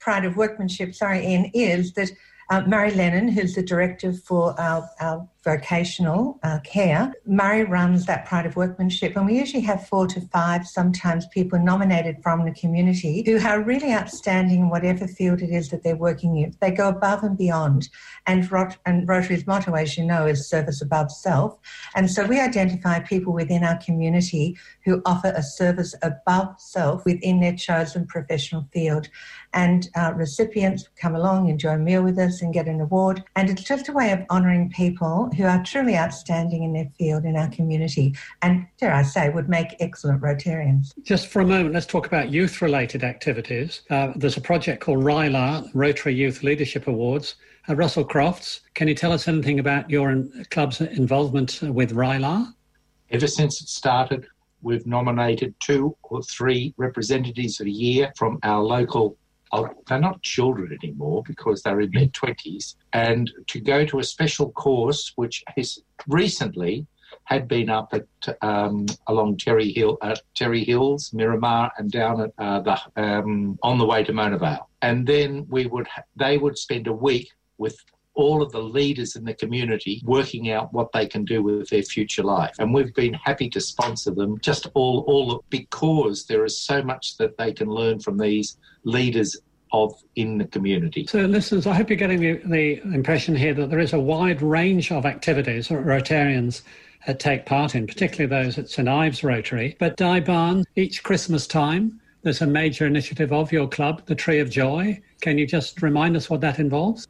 Pride 0.00 0.26
of 0.26 0.36
Workmanship, 0.36 0.94
sorry, 0.94 1.26
Ian, 1.26 1.50
is 1.54 1.94
that 1.94 2.10
uh, 2.50 2.62
Murray 2.66 2.90
Lennon, 2.90 3.28
who's 3.28 3.54
the 3.54 3.62
director 3.62 4.12
for 4.12 4.58
our, 4.60 4.88
our 5.00 5.26
vocational 5.44 6.38
uh, 6.42 6.58
care. 6.60 7.12
Murray 7.26 7.64
runs 7.64 8.06
that 8.06 8.24
Pride 8.26 8.46
of 8.46 8.56
Workmanship, 8.56 9.14
and 9.16 9.26
we 9.26 9.38
usually 9.38 9.62
have 9.62 9.86
four 9.86 10.06
to 10.08 10.20
five, 10.20 10.66
sometimes 10.66 11.26
people 11.28 11.58
nominated 11.58 12.22
from 12.22 12.44
the 12.44 12.52
community 12.52 13.22
who 13.26 13.38
are 13.46 13.60
really 13.60 13.92
outstanding 13.92 14.60
in 14.60 14.70
whatever 14.70 15.06
field 15.06 15.42
it 15.42 15.50
is 15.50 15.68
that 15.68 15.82
they're 15.82 15.96
working 15.96 16.38
in. 16.38 16.56
They 16.60 16.70
go 16.70 16.88
above 16.88 17.22
and 17.22 17.36
beyond. 17.36 17.88
And, 18.26 18.50
Rot- 18.50 18.78
and 18.86 19.06
Rotary's 19.06 19.46
motto, 19.46 19.74
as 19.74 19.98
you 19.98 20.04
know, 20.04 20.26
is 20.26 20.48
service 20.48 20.80
above 20.80 21.12
self. 21.12 21.58
And 21.94 22.10
so 22.10 22.26
we 22.26 22.40
identify 22.40 23.00
people 23.00 23.32
within 23.32 23.62
our 23.64 23.76
community 23.78 24.56
who 24.84 25.02
offer 25.04 25.32
a 25.36 25.42
service 25.42 25.94
above 26.02 26.58
self 26.58 27.04
within 27.04 27.40
their 27.40 27.54
chosen 27.54 28.06
professional 28.06 28.66
field 28.72 29.08
and 29.54 29.88
uh, 29.94 30.12
recipients 30.14 30.88
come 30.96 31.14
along, 31.14 31.48
enjoy 31.48 31.74
a 31.74 31.78
meal 31.78 32.02
with 32.02 32.18
us, 32.18 32.42
and 32.42 32.52
get 32.52 32.66
an 32.66 32.80
award. 32.80 33.22
And 33.36 33.48
it's 33.48 33.62
just 33.62 33.88
a 33.88 33.92
way 33.92 34.10
of 34.10 34.20
honouring 34.28 34.70
people 34.70 35.30
who 35.34 35.44
are 35.44 35.62
truly 35.62 35.96
outstanding 35.96 36.62
in 36.62 36.72
their 36.72 36.88
field 36.98 37.24
in 37.24 37.36
our 37.36 37.48
community, 37.48 38.14
and 38.42 38.66
dare 38.78 38.94
I 38.94 39.02
say, 39.02 39.30
would 39.30 39.48
make 39.48 39.76
excellent 39.80 40.22
Rotarians. 40.22 40.92
Just 41.02 41.26
for 41.26 41.40
a 41.40 41.46
moment, 41.46 41.74
let's 41.74 41.86
talk 41.86 42.06
about 42.06 42.30
youth-related 42.30 43.04
activities. 43.04 43.82
Uh, 43.90 44.12
there's 44.16 44.36
a 44.36 44.40
project 44.40 44.80
called 44.80 44.98
RYLA, 44.98 45.70
Rotary 45.74 46.14
Youth 46.14 46.42
Leadership 46.42 46.86
Awards. 46.86 47.36
Uh, 47.68 47.74
Russell 47.74 48.04
Crofts, 48.04 48.60
can 48.74 48.88
you 48.88 48.94
tell 48.94 49.12
us 49.12 49.26
anything 49.28 49.58
about 49.58 49.90
your 49.90 50.10
in- 50.10 50.46
club's 50.50 50.80
involvement 50.80 51.60
with 51.62 51.92
RYLA? 51.92 52.52
Ever 53.10 53.26
since 53.26 53.62
it 53.62 53.68
started, 53.68 54.26
we've 54.62 54.86
nominated 54.86 55.54
two 55.60 55.96
or 56.02 56.22
three 56.22 56.74
representatives 56.76 57.60
a 57.60 57.68
year 57.68 58.12
from 58.16 58.38
our 58.42 58.62
local 58.62 59.16
they're 59.86 60.00
not 60.00 60.22
children 60.22 60.76
anymore 60.82 61.22
because 61.26 61.62
they're 61.62 61.80
in 61.80 61.90
their 61.92 62.06
20s, 62.08 62.76
and 62.92 63.30
to 63.48 63.60
go 63.60 63.84
to 63.84 63.98
a 63.98 64.04
special 64.04 64.50
course 64.52 65.12
which 65.16 65.42
has 65.56 65.78
recently 66.08 66.86
had 67.24 67.48
been 67.48 67.70
up 67.70 67.92
at 67.92 68.06
um, 68.42 68.86
along 69.06 69.36
Terrey 69.36 69.74
Hill, 69.74 69.96
uh, 70.02 70.16
Terrey 70.38 70.64
Hills, 70.64 71.10
Miramare, 71.14 71.70
and 71.78 71.90
down 71.90 72.20
at 72.20 72.32
uh, 72.38 72.60
the 72.60 73.02
um, 73.02 73.58
on 73.62 73.78
the 73.78 73.86
way 73.86 74.04
to 74.04 74.12
Mona 74.12 74.38
Vale. 74.38 74.68
And 74.82 75.06
then 75.06 75.46
we 75.48 75.66
would 75.66 75.88
they 76.16 76.38
would 76.38 76.58
spend 76.58 76.86
a 76.86 76.92
week 76.92 77.28
with 77.58 77.76
all 78.14 78.42
of 78.42 78.52
the 78.52 78.62
leaders 78.62 79.16
in 79.16 79.24
the 79.24 79.34
community 79.34 80.02
working 80.04 80.50
out 80.50 80.72
what 80.72 80.92
they 80.92 81.06
can 81.06 81.24
do 81.24 81.42
with 81.42 81.68
their 81.68 81.82
future 81.82 82.22
life. 82.22 82.54
And 82.58 82.72
we've 82.72 82.94
been 82.94 83.14
happy 83.14 83.48
to 83.50 83.60
sponsor 83.60 84.12
them 84.12 84.38
just 84.40 84.66
all, 84.74 85.04
all 85.06 85.44
because 85.50 86.26
there 86.26 86.44
is 86.44 86.58
so 86.58 86.82
much 86.82 87.16
that 87.18 87.36
they 87.36 87.52
can 87.52 87.68
learn 87.68 87.98
from 87.98 88.18
these 88.18 88.56
leaders 88.84 89.36
of 89.72 89.92
in 90.14 90.38
the 90.38 90.44
community. 90.44 91.06
So, 91.06 91.20
listeners, 91.22 91.66
I 91.66 91.74
hope 91.74 91.90
you're 91.90 91.96
getting 91.96 92.20
the, 92.20 92.34
the 92.44 92.80
impression 92.94 93.34
here 93.34 93.54
that 93.54 93.70
there 93.70 93.80
is 93.80 93.92
a 93.92 93.98
wide 93.98 94.40
range 94.40 94.92
of 94.92 95.04
activities 95.04 95.68
that 95.68 95.84
Rotarians 95.84 96.62
uh, 97.08 97.14
take 97.14 97.44
part 97.44 97.74
in, 97.74 97.86
particularly 97.86 98.28
those 98.28 98.56
at 98.56 98.70
St 98.70 98.88
Ives 98.88 99.24
Rotary. 99.24 99.76
But 99.80 99.96
Di 99.96 100.20
Barn, 100.20 100.64
each 100.76 101.02
Christmas 101.02 101.48
time, 101.48 102.00
there's 102.22 102.40
a 102.40 102.46
major 102.46 102.86
initiative 102.86 103.32
of 103.32 103.52
your 103.52 103.68
club, 103.68 104.02
the 104.06 104.14
Tree 104.14 104.38
of 104.38 104.48
Joy. 104.48 105.00
Can 105.20 105.38
you 105.38 105.46
just 105.46 105.82
remind 105.82 106.16
us 106.16 106.30
what 106.30 106.40
that 106.42 106.58
involves? 106.58 107.08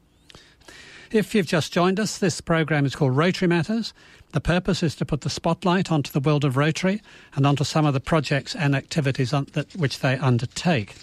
If 1.14 1.32
you've 1.32 1.46
just 1.46 1.72
joined 1.72 2.00
us, 2.00 2.18
this 2.18 2.40
program 2.40 2.84
is 2.84 2.96
called 2.96 3.16
Rotary 3.16 3.46
Matters. 3.46 3.94
The 4.32 4.40
purpose 4.40 4.82
is 4.82 4.96
to 4.96 5.06
put 5.06 5.20
the 5.20 5.30
spotlight 5.30 5.92
onto 5.92 6.10
the 6.10 6.18
world 6.18 6.44
of 6.44 6.56
Rotary 6.56 7.02
and 7.36 7.46
onto 7.46 7.62
some 7.62 7.86
of 7.86 7.94
the 7.94 8.00
projects 8.00 8.56
and 8.56 8.74
activities 8.74 9.30
that, 9.30 9.76
which 9.76 10.00
they 10.00 10.18
undertake. 10.18 10.96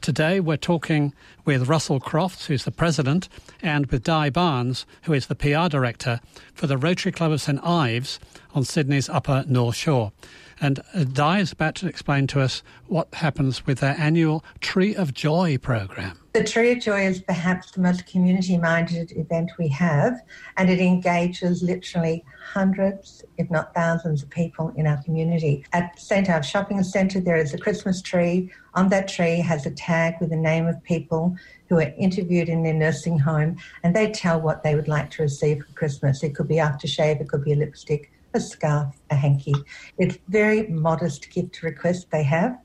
Today 0.00 0.40
we're 0.40 0.56
talking 0.56 1.12
with 1.44 1.68
Russell 1.68 2.00
Crofts, 2.00 2.46
who's 2.46 2.64
the 2.64 2.70
president, 2.70 3.28
and 3.60 3.84
with 3.88 4.02
Di 4.02 4.30
Barnes, 4.30 4.86
who 5.02 5.12
is 5.12 5.26
the 5.26 5.34
PR 5.34 5.68
director 5.68 6.20
for 6.54 6.66
the 6.66 6.78
Rotary 6.78 7.12
Club 7.12 7.30
of 7.30 7.42
St 7.42 7.60
Ives 7.62 8.18
on 8.54 8.64
Sydney's 8.64 9.10
Upper 9.10 9.44
North 9.46 9.76
Shore. 9.76 10.12
And 10.58 10.80
uh, 10.94 11.04
Di 11.04 11.40
is 11.40 11.52
about 11.52 11.74
to 11.74 11.86
explain 11.86 12.26
to 12.28 12.40
us 12.40 12.62
what 12.86 13.12
happens 13.12 13.66
with 13.66 13.80
their 13.80 13.96
annual 13.98 14.42
Tree 14.62 14.96
of 14.96 15.12
Joy 15.12 15.58
program. 15.58 16.19
The 16.32 16.44
Tree 16.44 16.70
of 16.70 16.78
Joy 16.78 17.06
is 17.06 17.20
perhaps 17.20 17.72
the 17.72 17.80
most 17.80 18.06
community 18.06 18.56
minded 18.56 19.10
event 19.16 19.50
we 19.58 19.66
have, 19.66 20.20
and 20.56 20.70
it 20.70 20.78
engages 20.78 21.60
literally 21.60 22.24
hundreds, 22.52 23.24
if 23.36 23.50
not 23.50 23.74
thousands, 23.74 24.22
of 24.22 24.30
people 24.30 24.72
in 24.76 24.86
our 24.86 25.02
community. 25.02 25.64
At 25.72 25.98
St. 25.98 26.30
Ives 26.30 26.48
Shopping 26.48 26.80
Centre, 26.84 27.18
there 27.18 27.36
is 27.36 27.52
a 27.52 27.58
Christmas 27.58 28.00
tree. 28.00 28.52
On 28.74 28.88
that 28.90 29.08
tree 29.08 29.40
has 29.40 29.66
a 29.66 29.72
tag 29.72 30.14
with 30.20 30.30
the 30.30 30.36
name 30.36 30.68
of 30.68 30.80
people 30.84 31.36
who 31.68 31.78
are 31.78 31.92
interviewed 31.98 32.48
in 32.48 32.62
their 32.62 32.74
nursing 32.74 33.18
home, 33.18 33.56
and 33.82 33.96
they 33.96 34.12
tell 34.12 34.40
what 34.40 34.62
they 34.62 34.76
would 34.76 34.86
like 34.86 35.10
to 35.10 35.22
receive 35.22 35.64
for 35.64 35.72
Christmas. 35.72 36.22
It 36.22 36.36
could 36.36 36.46
be 36.46 36.56
aftershave, 36.56 37.20
it 37.20 37.28
could 37.28 37.42
be 37.42 37.54
a 37.54 37.56
lipstick, 37.56 38.12
a 38.34 38.40
scarf, 38.40 38.94
a 39.10 39.16
hanky. 39.16 39.54
It's 39.98 40.16
very 40.28 40.68
modest 40.68 41.28
gift 41.32 41.64
request 41.64 42.12
they 42.12 42.22
have. 42.22 42.56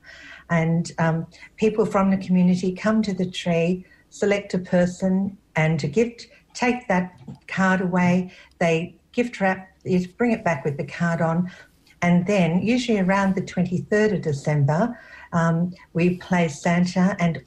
And 0.50 0.90
um, 0.98 1.26
people 1.56 1.86
from 1.86 2.10
the 2.10 2.16
community 2.16 2.74
come 2.74 3.02
to 3.02 3.12
the 3.12 3.30
tree, 3.30 3.84
select 4.10 4.54
a 4.54 4.58
person 4.58 5.36
and 5.56 5.82
a 5.82 5.88
gift, 5.88 6.28
take 6.54 6.88
that 6.88 7.18
card 7.48 7.80
away, 7.80 8.32
they 8.58 8.96
gift 9.12 9.40
wrap, 9.40 9.68
you 9.84 10.06
bring 10.08 10.32
it 10.32 10.44
back 10.44 10.64
with 10.64 10.76
the 10.76 10.86
card 10.86 11.20
on. 11.20 11.50
And 12.02 12.26
then, 12.26 12.62
usually 12.62 13.00
around 13.00 13.34
the 13.34 13.42
23rd 13.42 14.14
of 14.14 14.22
December, 14.22 14.98
um, 15.32 15.74
we 15.94 16.18
play 16.18 16.48
Santa, 16.48 17.16
and 17.18 17.42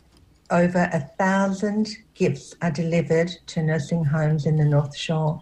over 0.52 0.90
a 0.92 1.00
thousand 1.18 1.90
gifts 2.16 2.56
are 2.62 2.72
delivered 2.72 3.30
to 3.48 3.62
nursing 3.62 4.04
homes 4.04 4.46
in 4.46 4.58
the 4.58 4.66
North 4.66 4.98
Shore 4.98 5.42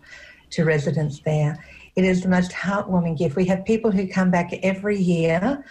to 0.52 0.64
residents 0.64 1.20
there. 1.20 1.64
It 1.96 2.04
is 2.04 2.22
the 2.22 2.30
most 2.30 2.52
heartwarming 2.52 3.18
gift. 3.18 3.36
We 3.36 3.46
have 3.46 3.66
people 3.66 3.92
who 3.92 4.08
come 4.08 4.30
back 4.30 4.54
every 4.62 5.00
year, 5.00 5.64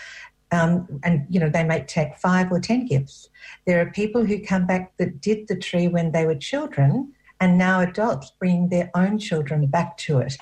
um, 0.53 1.01
and 1.03 1.27
you 1.29 1.41
know 1.41 1.49
they 1.49 1.65
might 1.65 1.89
take 1.89 2.17
five 2.17 2.51
or 2.53 2.61
ten 2.61 2.87
gifts. 2.87 3.29
There 3.67 3.81
are 3.81 3.91
people 3.91 4.25
who 4.25 4.41
come 4.41 4.67
back 4.67 4.97
that 4.99 5.21
did 5.21 5.49
the 5.49 5.57
tree 5.57 5.89
when 5.89 6.13
they 6.13 6.27
were 6.27 6.37
children, 6.37 7.13
and 7.41 7.59
now 7.59 7.81
adults 7.81 8.33
bring 8.39 8.69
their 8.69 8.91
own 8.95 9.19
children 9.19 9.67
back 9.67 9.97
to 9.99 10.19
it. 10.19 10.37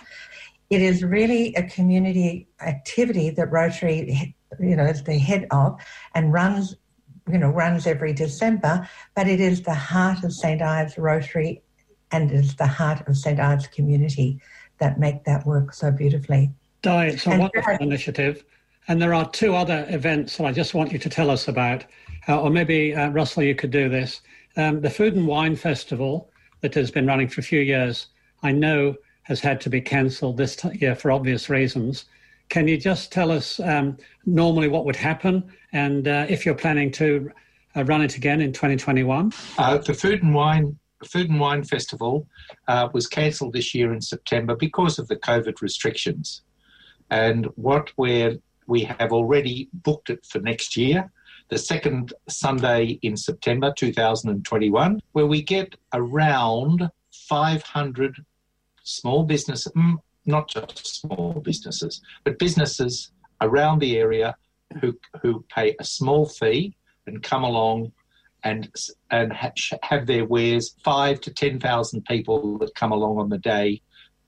It 0.70 0.82
is 0.82 1.02
really 1.02 1.54
a 1.54 1.62
community 1.62 2.48
activity 2.60 3.30
that 3.30 3.50
Rotary, 3.50 4.34
you 4.60 4.76
know, 4.76 4.84
is 4.84 5.02
the 5.04 5.18
head 5.18 5.46
of, 5.50 5.78
and 6.14 6.32
runs, 6.32 6.76
you 7.30 7.38
know, 7.38 7.48
runs 7.48 7.86
every 7.86 8.12
December. 8.12 8.88
But 9.14 9.28
it 9.28 9.40
is 9.40 9.62
the 9.62 9.74
heart 9.74 10.24
of 10.24 10.32
St 10.32 10.60
Ives 10.60 10.98
Rotary, 10.98 11.62
and 12.10 12.30
it 12.30 12.34
is 12.34 12.56
the 12.56 12.66
heart 12.66 13.06
of 13.08 13.16
St 13.16 13.40
Ives 13.40 13.66
community 13.68 14.40
that 14.78 14.98
make 14.98 15.24
that 15.24 15.46
work 15.46 15.72
so 15.72 15.90
beautifully. 15.90 16.50
Di, 16.82 17.06
it's 17.06 17.26
a 17.26 17.30
and 17.30 17.40
wonderful 17.40 17.76
initiative. 17.80 18.44
And 18.88 19.00
there 19.00 19.14
are 19.14 19.28
two 19.30 19.54
other 19.54 19.86
events 19.88 20.36
that 20.36 20.44
I 20.44 20.52
just 20.52 20.74
want 20.74 20.92
you 20.92 20.98
to 20.98 21.08
tell 21.08 21.30
us 21.30 21.48
about, 21.48 21.84
uh, 22.28 22.40
or 22.40 22.50
maybe 22.50 22.94
uh, 22.94 23.10
Russell, 23.10 23.42
you 23.42 23.54
could 23.54 23.70
do 23.70 23.88
this. 23.88 24.20
Um, 24.56 24.80
the 24.80 24.90
Food 24.90 25.14
and 25.16 25.26
Wine 25.26 25.56
Festival 25.56 26.30
that 26.60 26.74
has 26.74 26.90
been 26.90 27.06
running 27.06 27.28
for 27.28 27.40
a 27.40 27.44
few 27.44 27.60
years, 27.60 28.06
I 28.42 28.52
know 28.52 28.94
has 29.22 29.40
had 29.40 29.60
to 29.62 29.70
be 29.70 29.80
cancelled 29.80 30.36
this 30.36 30.54
t- 30.56 30.68
year 30.78 30.94
for 30.94 31.10
obvious 31.10 31.48
reasons. 31.48 32.04
Can 32.50 32.68
you 32.68 32.76
just 32.76 33.10
tell 33.10 33.30
us 33.30 33.58
um, 33.60 33.96
normally 34.26 34.68
what 34.68 34.84
would 34.84 34.96
happen 34.96 35.50
and 35.72 36.06
uh, 36.06 36.26
if 36.28 36.44
you're 36.44 36.54
planning 36.54 36.90
to 36.92 37.30
uh, 37.74 37.84
run 37.84 38.02
it 38.02 38.16
again 38.16 38.40
in 38.40 38.52
2021? 38.52 39.32
Uh, 39.56 39.78
the 39.78 39.94
Food 39.94 40.22
and 40.22 40.34
Wine 40.34 40.78
Food 41.04 41.30
and 41.30 41.40
Wine 41.40 41.64
Festival 41.64 42.26
uh, 42.68 42.88
was 42.92 43.06
cancelled 43.06 43.52
this 43.52 43.74
year 43.74 43.92
in 43.92 44.00
September 44.00 44.56
because 44.56 44.98
of 44.98 45.08
the 45.08 45.16
COVID 45.16 45.60
restrictions. 45.60 46.42
And 47.10 47.46
what 47.56 47.92
we're, 47.96 48.38
we 48.66 48.84
have 48.84 49.12
already 49.12 49.68
booked 49.72 50.10
it 50.10 50.24
for 50.26 50.40
next 50.40 50.76
year, 50.76 51.10
the 51.48 51.58
second 51.58 52.12
Sunday 52.28 52.98
in 53.02 53.16
September 53.16 53.72
2021, 53.76 55.00
where 55.12 55.26
we 55.26 55.42
get 55.42 55.74
around 55.92 56.88
500 57.28 58.24
small 58.82 59.24
businesses, 59.24 59.72
mm, 59.74 59.96
not 60.26 60.48
just 60.48 61.00
small 61.00 61.34
businesses, 61.44 62.00
but 62.24 62.38
businesses 62.38 63.12
around 63.40 63.80
the 63.80 63.98
area 63.98 64.36
who, 64.80 64.98
who 65.20 65.44
pay 65.54 65.76
a 65.78 65.84
small 65.84 66.26
fee 66.26 66.74
and 67.06 67.22
come 67.22 67.44
along 67.44 67.92
and 68.44 68.70
and 69.10 69.32
have 69.82 70.06
their 70.06 70.26
wares. 70.26 70.76
Five 70.84 71.20
to 71.22 71.32
ten 71.32 71.58
thousand 71.58 72.04
people 72.04 72.58
that 72.58 72.74
come 72.74 72.92
along 72.92 73.18
on 73.18 73.30
the 73.30 73.38
day 73.38 73.80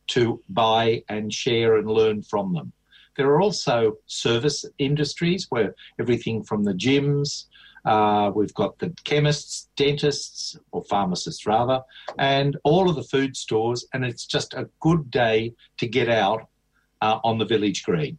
to 0.09 0.43
buy 0.49 1.03
and 1.09 1.33
share 1.33 1.77
and 1.77 1.91
learn 1.91 2.23
from 2.23 2.55
them. 2.55 2.73
There 3.17 3.29
are 3.29 3.41
also 3.41 3.99
service 4.07 4.65
industries 4.79 5.47
where 5.51 5.75
everything 5.99 6.43
from 6.43 6.65
the 6.65 6.75
gyms, 6.75 7.45
uh, 7.85 8.31
we've 8.35 8.55
got 8.55 8.79
the 8.79 8.93
chemists, 9.05 9.69
dentists, 9.77 10.57
or 10.73 10.83
pharmacists 10.85 11.47
rather, 11.47 11.81
and 12.19 12.57
all 12.65 12.91
of 12.91 12.97
the 12.97 13.05
food 13.05 13.37
stores. 13.37 13.87
And 13.93 14.05
it's 14.05 14.27
just 14.27 14.55
a 14.55 14.69
good 14.81 15.11
day 15.11 15.55
to 15.79 15.87
get 15.87 16.09
out 16.09 16.49
uh, 17.01 17.19
on 17.25 17.39
the 17.39 17.45
village 17.45 17.85
green. 17.85 18.19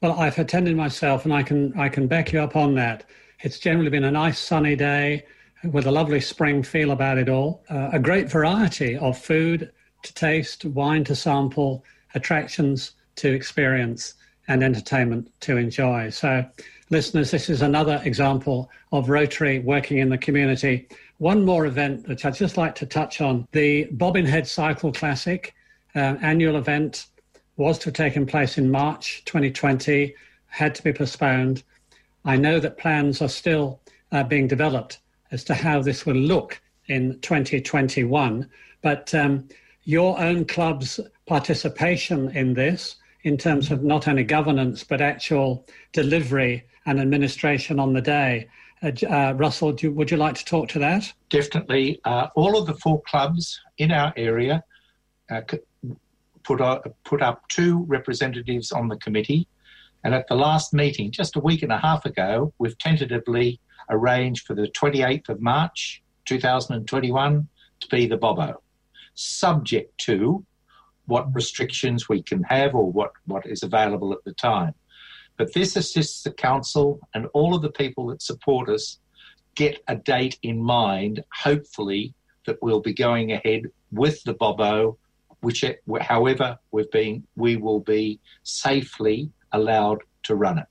Well, 0.00 0.18
I've 0.18 0.38
attended 0.38 0.76
myself, 0.76 1.24
and 1.24 1.32
I 1.32 1.42
can 1.42 1.78
I 1.78 1.88
can 1.88 2.06
back 2.06 2.32
you 2.32 2.40
up 2.40 2.54
on 2.56 2.74
that. 2.76 3.04
It's 3.40 3.58
generally 3.58 3.90
been 3.90 4.04
a 4.04 4.10
nice 4.10 4.38
sunny 4.38 4.76
day. 4.76 5.24
with 5.64 5.86
a 5.86 5.90
lovely 5.90 6.20
spring 6.20 6.62
feel 6.62 6.90
about 6.90 7.18
it 7.18 7.28
all. 7.28 7.62
Uh, 7.70 7.90
a 7.92 7.98
great 7.98 8.28
variety 8.28 8.96
of 8.96 9.16
food 9.16 9.70
to 10.02 10.14
taste, 10.14 10.64
wine 10.64 11.04
to 11.04 11.14
sample, 11.14 11.84
attractions 12.14 12.94
to 13.16 13.32
experience, 13.32 14.14
and 14.48 14.62
entertainment 14.62 15.30
to 15.40 15.56
enjoy. 15.56 16.10
So, 16.10 16.44
listeners, 16.90 17.30
this 17.30 17.48
is 17.48 17.62
another 17.62 18.00
example 18.04 18.70
of 18.90 19.08
Rotary 19.08 19.60
working 19.60 19.98
in 19.98 20.08
the 20.08 20.18
community. 20.18 20.88
One 21.18 21.44
more 21.44 21.66
event 21.66 22.08
which 22.08 22.24
I'd 22.24 22.34
just 22.34 22.56
like 22.56 22.74
to 22.76 22.86
touch 22.86 23.20
on 23.20 23.46
the 23.52 23.84
Bobbin 23.92 24.26
Head 24.26 24.46
Cycle 24.46 24.92
Classic 24.92 25.54
uh, 25.94 26.16
annual 26.20 26.56
event 26.56 27.06
was 27.56 27.78
to 27.78 27.86
have 27.86 27.94
taken 27.94 28.26
place 28.26 28.58
in 28.58 28.70
March 28.70 29.22
2020, 29.26 30.14
had 30.46 30.74
to 30.74 30.82
be 30.82 30.92
postponed. 30.92 31.62
I 32.24 32.36
know 32.36 32.58
that 32.60 32.78
plans 32.78 33.22
are 33.22 33.28
still 33.28 33.80
uh, 34.10 34.24
being 34.24 34.48
developed 34.48 34.98
as 35.30 35.44
to 35.44 35.54
how 35.54 35.80
this 35.80 36.04
will 36.04 36.16
look 36.16 36.60
in 36.86 37.18
2021, 37.20 38.48
but 38.82 39.14
um, 39.14 39.48
your 39.84 40.18
own 40.20 40.44
club's 40.44 41.00
participation 41.26 42.30
in 42.36 42.54
this, 42.54 42.96
in 43.24 43.36
terms 43.36 43.70
of 43.70 43.82
not 43.82 44.08
only 44.08 44.24
governance 44.24 44.84
but 44.84 45.00
actual 45.00 45.66
delivery 45.92 46.64
and 46.86 47.00
administration 47.00 47.78
on 47.78 47.92
the 47.92 48.00
day. 48.00 48.48
Uh, 48.82 48.90
uh, 49.08 49.32
Russell, 49.36 49.72
do, 49.72 49.92
would 49.92 50.10
you 50.10 50.16
like 50.16 50.34
to 50.34 50.44
talk 50.44 50.68
to 50.70 50.78
that? 50.80 51.12
Definitely. 51.30 52.00
Uh, 52.04 52.28
all 52.34 52.58
of 52.58 52.66
the 52.66 52.74
four 52.74 53.00
clubs 53.02 53.60
in 53.78 53.92
our 53.92 54.12
area 54.16 54.64
uh, 55.30 55.42
put, 56.42 56.60
up, 56.60 56.96
put 57.04 57.22
up 57.22 57.48
two 57.48 57.84
representatives 57.84 58.72
on 58.72 58.88
the 58.88 58.96
committee. 58.96 59.46
And 60.04 60.14
at 60.14 60.26
the 60.26 60.34
last 60.34 60.74
meeting, 60.74 61.12
just 61.12 61.36
a 61.36 61.40
week 61.40 61.62
and 61.62 61.70
a 61.70 61.78
half 61.78 62.04
ago, 62.04 62.52
we've 62.58 62.76
tentatively 62.78 63.60
arranged 63.88 64.46
for 64.46 64.54
the 64.54 64.66
28th 64.68 65.28
of 65.28 65.40
March 65.40 66.02
2021 66.24 67.48
to 67.80 67.88
be 67.88 68.06
the 68.06 68.16
Bobo, 68.16 68.60
subject 69.14 69.96
to 69.98 70.44
what 71.06 71.34
restrictions 71.34 72.08
we 72.08 72.22
can 72.22 72.42
have 72.44 72.74
or 72.74 72.90
what, 72.90 73.12
what 73.26 73.46
is 73.46 73.62
available 73.62 74.12
at 74.12 74.24
the 74.24 74.34
time. 74.34 74.74
But 75.36 75.54
this 75.54 75.76
assists 75.76 76.22
the 76.22 76.32
council 76.32 77.00
and 77.14 77.26
all 77.32 77.54
of 77.54 77.62
the 77.62 77.70
people 77.70 78.06
that 78.08 78.22
support 78.22 78.68
us 78.68 78.98
get 79.54 79.82
a 79.88 79.96
date 79.96 80.38
in 80.42 80.62
mind, 80.62 81.24
hopefully, 81.32 82.14
that 82.46 82.58
we'll 82.62 82.80
be 82.80 82.94
going 82.94 83.32
ahead 83.32 83.62
with 83.90 84.22
the 84.24 84.34
Bobo, 84.34 84.98
which, 85.40 85.64
however, 86.00 86.58
we've 86.70 86.90
been, 86.90 87.26
we 87.36 87.56
will 87.56 87.80
be 87.80 88.20
safely 88.42 89.30
allowed 89.52 90.02
to 90.24 90.34
run 90.34 90.58
it. 90.58 90.66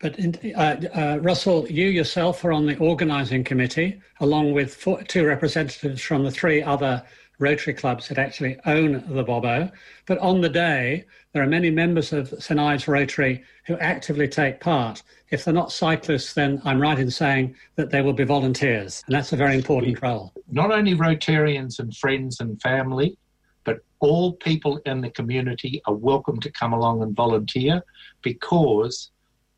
But 0.00 0.18
uh, 0.54 0.88
uh, 0.94 1.18
Russell, 1.22 1.66
you 1.70 1.86
yourself 1.86 2.44
are 2.44 2.52
on 2.52 2.66
the 2.66 2.76
organising 2.76 3.44
committee, 3.44 4.00
along 4.20 4.52
with 4.52 4.74
four, 4.74 5.02
two 5.04 5.24
representatives 5.24 6.02
from 6.02 6.24
the 6.24 6.30
three 6.30 6.62
other 6.62 7.02
Rotary 7.38 7.74
clubs 7.74 8.08
that 8.08 8.18
actually 8.18 8.58
own 8.66 9.04
the 9.08 9.22
Bobo. 9.22 9.70
But 10.06 10.18
on 10.18 10.40
the 10.40 10.48
day, 10.48 11.04
there 11.32 11.42
are 11.42 11.48
many 11.48 11.70
members 11.70 12.12
of 12.12 12.28
St 12.42 12.60
Ives 12.60 12.86
Rotary 12.86 13.42
who 13.66 13.76
actively 13.78 14.28
take 14.28 14.60
part. 14.60 15.02
If 15.30 15.44
they're 15.44 15.54
not 15.54 15.72
cyclists, 15.72 16.34
then 16.34 16.62
I'm 16.64 16.80
right 16.80 16.98
in 16.98 17.10
saying 17.10 17.56
that 17.76 17.90
they 17.90 18.02
will 18.02 18.12
be 18.12 18.24
volunteers. 18.24 19.02
And 19.06 19.14
that's 19.14 19.32
a 19.32 19.36
very 19.36 19.54
important 19.56 20.00
role. 20.00 20.32
Not 20.50 20.70
only 20.70 20.94
Rotarians 20.94 21.80
and 21.80 21.96
friends 21.96 22.40
and 22.40 22.60
family, 22.62 23.18
but 23.64 23.78
all 24.00 24.34
people 24.34 24.78
in 24.86 25.00
the 25.00 25.10
community 25.10 25.82
are 25.86 25.94
welcome 25.94 26.38
to 26.40 26.52
come 26.52 26.72
along 26.72 27.02
and 27.02 27.16
volunteer 27.16 27.82
because 28.22 29.10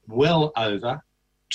well 0.08 0.52
over 0.56 1.02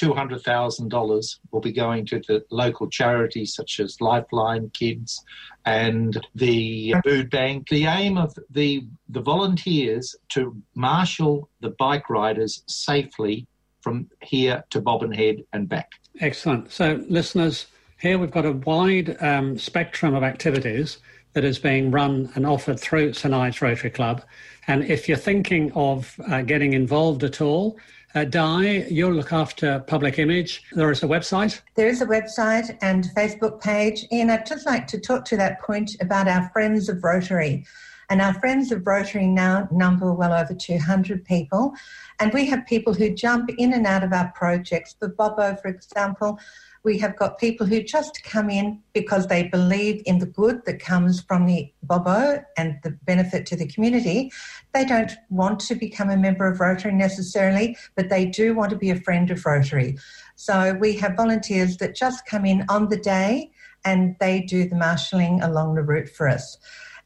$200,000 0.01 1.39
will 1.51 1.61
be 1.61 1.71
going 1.71 2.05
to 2.07 2.19
the 2.27 2.43
local 2.49 2.89
charities 2.89 3.53
such 3.53 3.79
as 3.79 4.01
Lifeline 4.01 4.69
Kids 4.71 5.23
and 5.65 6.19
the 6.35 6.95
Food 7.03 7.29
Bank. 7.29 7.67
The 7.69 7.85
aim 7.85 8.17
of 8.17 8.33
the, 8.49 8.85
the 9.09 9.21
volunteers 9.21 10.15
to 10.29 10.55
marshal 10.75 11.49
the 11.59 11.71
bike 11.71 12.09
riders 12.09 12.63
safely 12.67 13.47
from 13.81 14.09
here 14.21 14.63
to 14.71 14.81
Bobbin 14.81 15.11
Head 15.11 15.43
and 15.53 15.69
back. 15.69 15.91
Excellent. 16.19 16.71
So, 16.71 17.03
listeners, 17.07 17.67
here 17.99 18.17
we've 18.17 18.31
got 18.31 18.45
a 18.45 18.53
wide 18.53 19.21
um, 19.21 19.57
spectrum 19.57 20.15
of 20.15 20.23
activities 20.23 20.97
that 21.33 21.43
is 21.43 21.59
being 21.59 21.91
run 21.91 22.31
and 22.35 22.45
offered 22.45 22.79
through 22.79 23.13
St 23.13 23.33
Ives 23.33 23.61
Rotary 23.61 23.89
Club. 23.89 24.23
And 24.67 24.83
if 24.83 25.07
you're 25.07 25.17
thinking 25.17 25.71
of 25.73 26.19
uh, 26.27 26.41
getting 26.41 26.73
involved 26.73 27.23
at 27.23 27.41
all, 27.41 27.77
uh, 28.15 28.25
Di, 28.25 28.85
you'll 28.89 29.13
look 29.13 29.33
after 29.33 29.79
public 29.87 30.19
image. 30.19 30.63
There 30.73 30.91
is 30.91 31.03
a 31.03 31.07
website. 31.07 31.61
There 31.75 31.87
is 31.87 32.01
a 32.01 32.05
website 32.05 32.77
and 32.81 33.05
Facebook 33.15 33.61
page. 33.61 34.05
Ian, 34.11 34.29
I'd 34.29 34.45
just 34.45 34.65
like 34.65 34.87
to 34.87 34.99
talk 34.99 35.25
to 35.25 35.37
that 35.37 35.61
point 35.61 35.95
about 36.01 36.27
our 36.27 36.49
Friends 36.49 36.89
of 36.89 37.03
Rotary. 37.03 37.65
And 38.09 38.21
our 38.21 38.33
Friends 38.33 38.73
of 38.73 38.85
Rotary 38.85 39.27
now 39.27 39.69
number 39.71 40.11
well 40.11 40.33
over 40.33 40.53
200 40.53 41.23
people. 41.23 41.73
And 42.19 42.33
we 42.33 42.45
have 42.47 42.65
people 42.65 42.93
who 42.93 43.15
jump 43.15 43.49
in 43.57 43.73
and 43.73 43.87
out 43.87 44.03
of 44.03 44.11
our 44.11 44.31
projects. 44.35 44.95
For 44.99 45.07
Bobo, 45.07 45.55
for 45.55 45.69
example, 45.69 46.37
we 46.83 46.97
have 46.97 47.15
got 47.15 47.37
people 47.37 47.65
who 47.65 47.83
just 47.83 48.23
come 48.23 48.49
in 48.49 48.81
because 48.93 49.27
they 49.27 49.47
believe 49.47 50.01
in 50.05 50.17
the 50.17 50.25
good 50.25 50.65
that 50.65 50.79
comes 50.79 51.21
from 51.21 51.45
the 51.45 51.71
Bobo 51.83 52.43
and 52.57 52.79
the 52.83 52.91
benefit 53.03 53.45
to 53.47 53.55
the 53.55 53.67
community. 53.67 54.31
They 54.73 54.85
don't 54.85 55.11
want 55.29 55.59
to 55.61 55.75
become 55.75 56.09
a 56.09 56.17
member 56.17 56.47
of 56.47 56.59
Rotary 56.59 56.93
necessarily, 56.93 57.77
but 57.95 58.09
they 58.09 58.25
do 58.25 58.55
want 58.55 58.71
to 58.71 58.77
be 58.77 58.89
a 58.89 58.95
friend 58.95 59.29
of 59.29 59.45
Rotary. 59.45 59.97
So 60.35 60.73
we 60.79 60.93
have 60.97 61.15
volunteers 61.15 61.77
that 61.77 61.95
just 61.95 62.25
come 62.25 62.45
in 62.45 62.65
on 62.67 62.89
the 62.89 62.97
day 62.97 63.51
and 63.85 64.15
they 64.19 64.41
do 64.41 64.67
the 64.67 64.75
marshalling 64.75 65.41
along 65.41 65.75
the 65.75 65.83
route 65.83 66.09
for 66.09 66.27
us. 66.27 66.57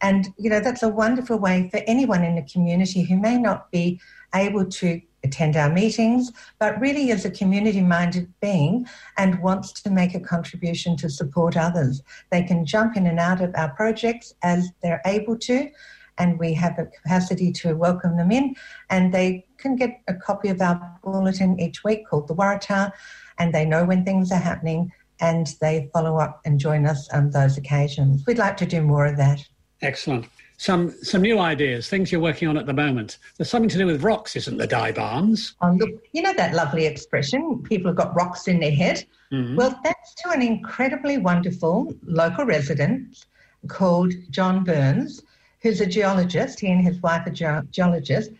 And, 0.01 0.27
you 0.38 0.49
know, 0.49 0.59
that's 0.59 0.83
a 0.83 0.89
wonderful 0.89 1.38
way 1.38 1.69
for 1.69 1.81
anyone 1.88 2.23
in 2.23 2.35
the 2.35 2.43
community 2.43 3.03
who 3.03 3.17
may 3.17 3.38
not 3.38 3.71
be 3.71 3.99
able 4.33 4.65
to 4.65 5.01
attend 5.25 5.57
our 5.57 5.69
meetings, 5.69 6.31
but 6.59 6.79
really 6.79 7.09
is 7.09 7.25
a 7.25 7.29
community 7.29 7.81
minded 7.81 8.31
being 8.39 8.88
and 9.17 9.41
wants 9.41 9.73
to 9.81 9.89
make 9.89 10.15
a 10.15 10.19
contribution 10.19 10.95
to 10.97 11.09
support 11.09 11.57
others. 11.57 12.01
They 12.31 12.43
can 12.43 12.65
jump 12.65 12.95
in 12.95 13.07
and 13.07 13.19
out 13.19 13.41
of 13.41 13.53
our 13.55 13.69
projects 13.69 14.33
as 14.43 14.69
they're 14.81 15.01
able 15.05 15.38
to, 15.39 15.69
and 16.17 16.39
we 16.39 16.53
have 16.53 16.79
a 16.79 16.85
capacity 16.85 17.51
to 17.51 17.73
welcome 17.73 18.15
them 18.15 18.31
in, 18.31 18.55
and 18.89 19.13
they 19.13 19.45
can 19.57 19.75
get 19.75 20.01
a 20.07 20.13
copy 20.13 20.49
of 20.49 20.61
our 20.61 20.79
bulletin 21.03 21.59
each 21.59 21.83
week 21.83 22.07
called 22.07 22.27
the 22.27 22.35
Waratah, 22.35 22.91
and 23.38 23.53
they 23.53 23.65
know 23.65 23.83
when 23.83 24.05
things 24.05 24.31
are 24.31 24.39
happening 24.39 24.91
and 25.21 25.55
they 25.61 25.89
follow 25.93 26.17
up 26.17 26.41
and 26.45 26.59
join 26.59 26.85
us 26.85 27.09
on 27.09 27.31
those 27.31 27.57
occasions. 27.57 28.25
We'd 28.25 28.38
like 28.38 28.57
to 28.57 28.65
do 28.65 28.81
more 28.81 29.05
of 29.05 29.17
that. 29.17 29.39
Excellent 29.81 30.27
some 30.58 30.94
some 31.04 31.22
new 31.22 31.39
ideas, 31.39 31.89
things 31.89 32.12
you're 32.12 32.22
working 32.22 32.48
on 32.48 32.58
at 32.58 32.65
the 32.65 32.74
moment. 32.74 33.18
There's 33.38 33.50
something 33.50 33.70
to 33.70 33.78
do 33.78 33.86
with 33.86 34.04
rocks, 34.04 34.36
isn't 34.36 34.58
there, 34.58 34.68
Di 34.68 34.91
Barnes? 34.91 35.56
Um, 35.62 35.78
look, 35.78 36.04
you 36.13 36.22
know 36.22 36.34
that 36.34 36.54
lovely 36.54 36.86
expression, 36.86 37.62
people 37.63 37.89
have 37.89 37.98
got 37.98 38.15
rocks 38.15 38.48
in 38.48 38.60
their 38.60 38.72
head? 38.72 39.06
Mm-hmm. 39.32 39.56
Well, 39.56 39.80
that's 39.84 40.13
to 40.24 40.32
an 40.32 40.41
incredibly 40.41 41.18
wonderful 41.18 41.94
local 42.04 42.46
resident 42.46 43.26
called 43.68 44.13
John 44.30 44.63
Burns, 44.63 45.22
who's 45.62 45.82
a 45.82 45.86
geologist. 45.86 46.60
He 46.60 46.68
and 46.68 46.84
his 46.84 47.02
wife 47.02 47.26
are 47.28 47.32
ge- 47.32 47.70
geologists. 47.72 48.34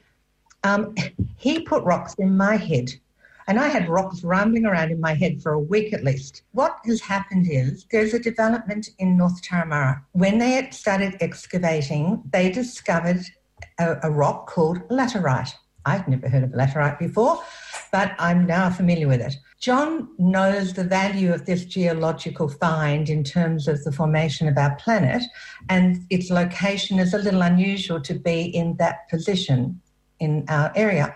Um, 0.63 0.95
he 1.38 1.62
put 1.62 1.84
rocks 1.84 2.15
in 2.15 2.36
my 2.36 2.56
head 2.56 2.91
and 3.47 3.60
I 3.60 3.67
had 3.67 3.89
rocks 3.89 4.23
rambling 4.23 4.65
around 4.65 4.91
in 4.91 4.99
my 4.99 5.13
head 5.13 5.41
for 5.41 5.53
a 5.53 5.60
week 5.60 5.93
at 5.93 6.03
least. 6.03 6.43
What 6.51 6.77
has 6.86 7.01
happened 7.01 7.47
is 7.49 7.86
there's 7.91 8.13
a 8.13 8.19
development 8.19 8.89
in 8.99 9.17
North 9.17 9.41
Turramurra. 9.43 10.01
When 10.13 10.39
they 10.39 10.67
started 10.71 11.17
excavating, 11.19 12.23
they 12.31 12.51
discovered 12.51 13.21
a, 13.79 13.97
a 14.03 14.12
rock 14.12 14.47
called 14.47 14.88
laterite. 14.89 15.53
I'd 15.86 16.08
never 16.08 16.27
heard 16.27 16.43
of 16.43 16.49
laterite 16.49 16.97
before, 16.97 17.43
but 17.91 18.13
I'm 18.17 18.47
now 18.47 18.71
familiar 18.71 19.08
with 19.08 19.21
it. 19.21 19.36
John 19.60 20.10
knows 20.17 20.73
the 20.73 20.84
value 20.84 21.31
of 21.31 21.45
this 21.45 21.63
geological 21.63 22.49
find 22.49 23.08
in 23.08 23.23
terms 23.23 23.67
of 23.67 23.84
the 23.84 23.91
formation 23.91 24.47
of 24.47 24.58
our 24.58 24.75
planet, 24.75 25.23
and 25.69 26.03
its 26.10 26.31
location 26.31 26.97
is 26.99 27.13
a 27.13 27.19
little 27.19 27.43
unusual 27.43 28.01
to 28.01 28.15
be 28.15 28.41
in 28.43 28.77
that 28.77 29.08
position 29.10 29.79
in 30.19 30.45
our 30.49 30.71
area. 30.75 31.15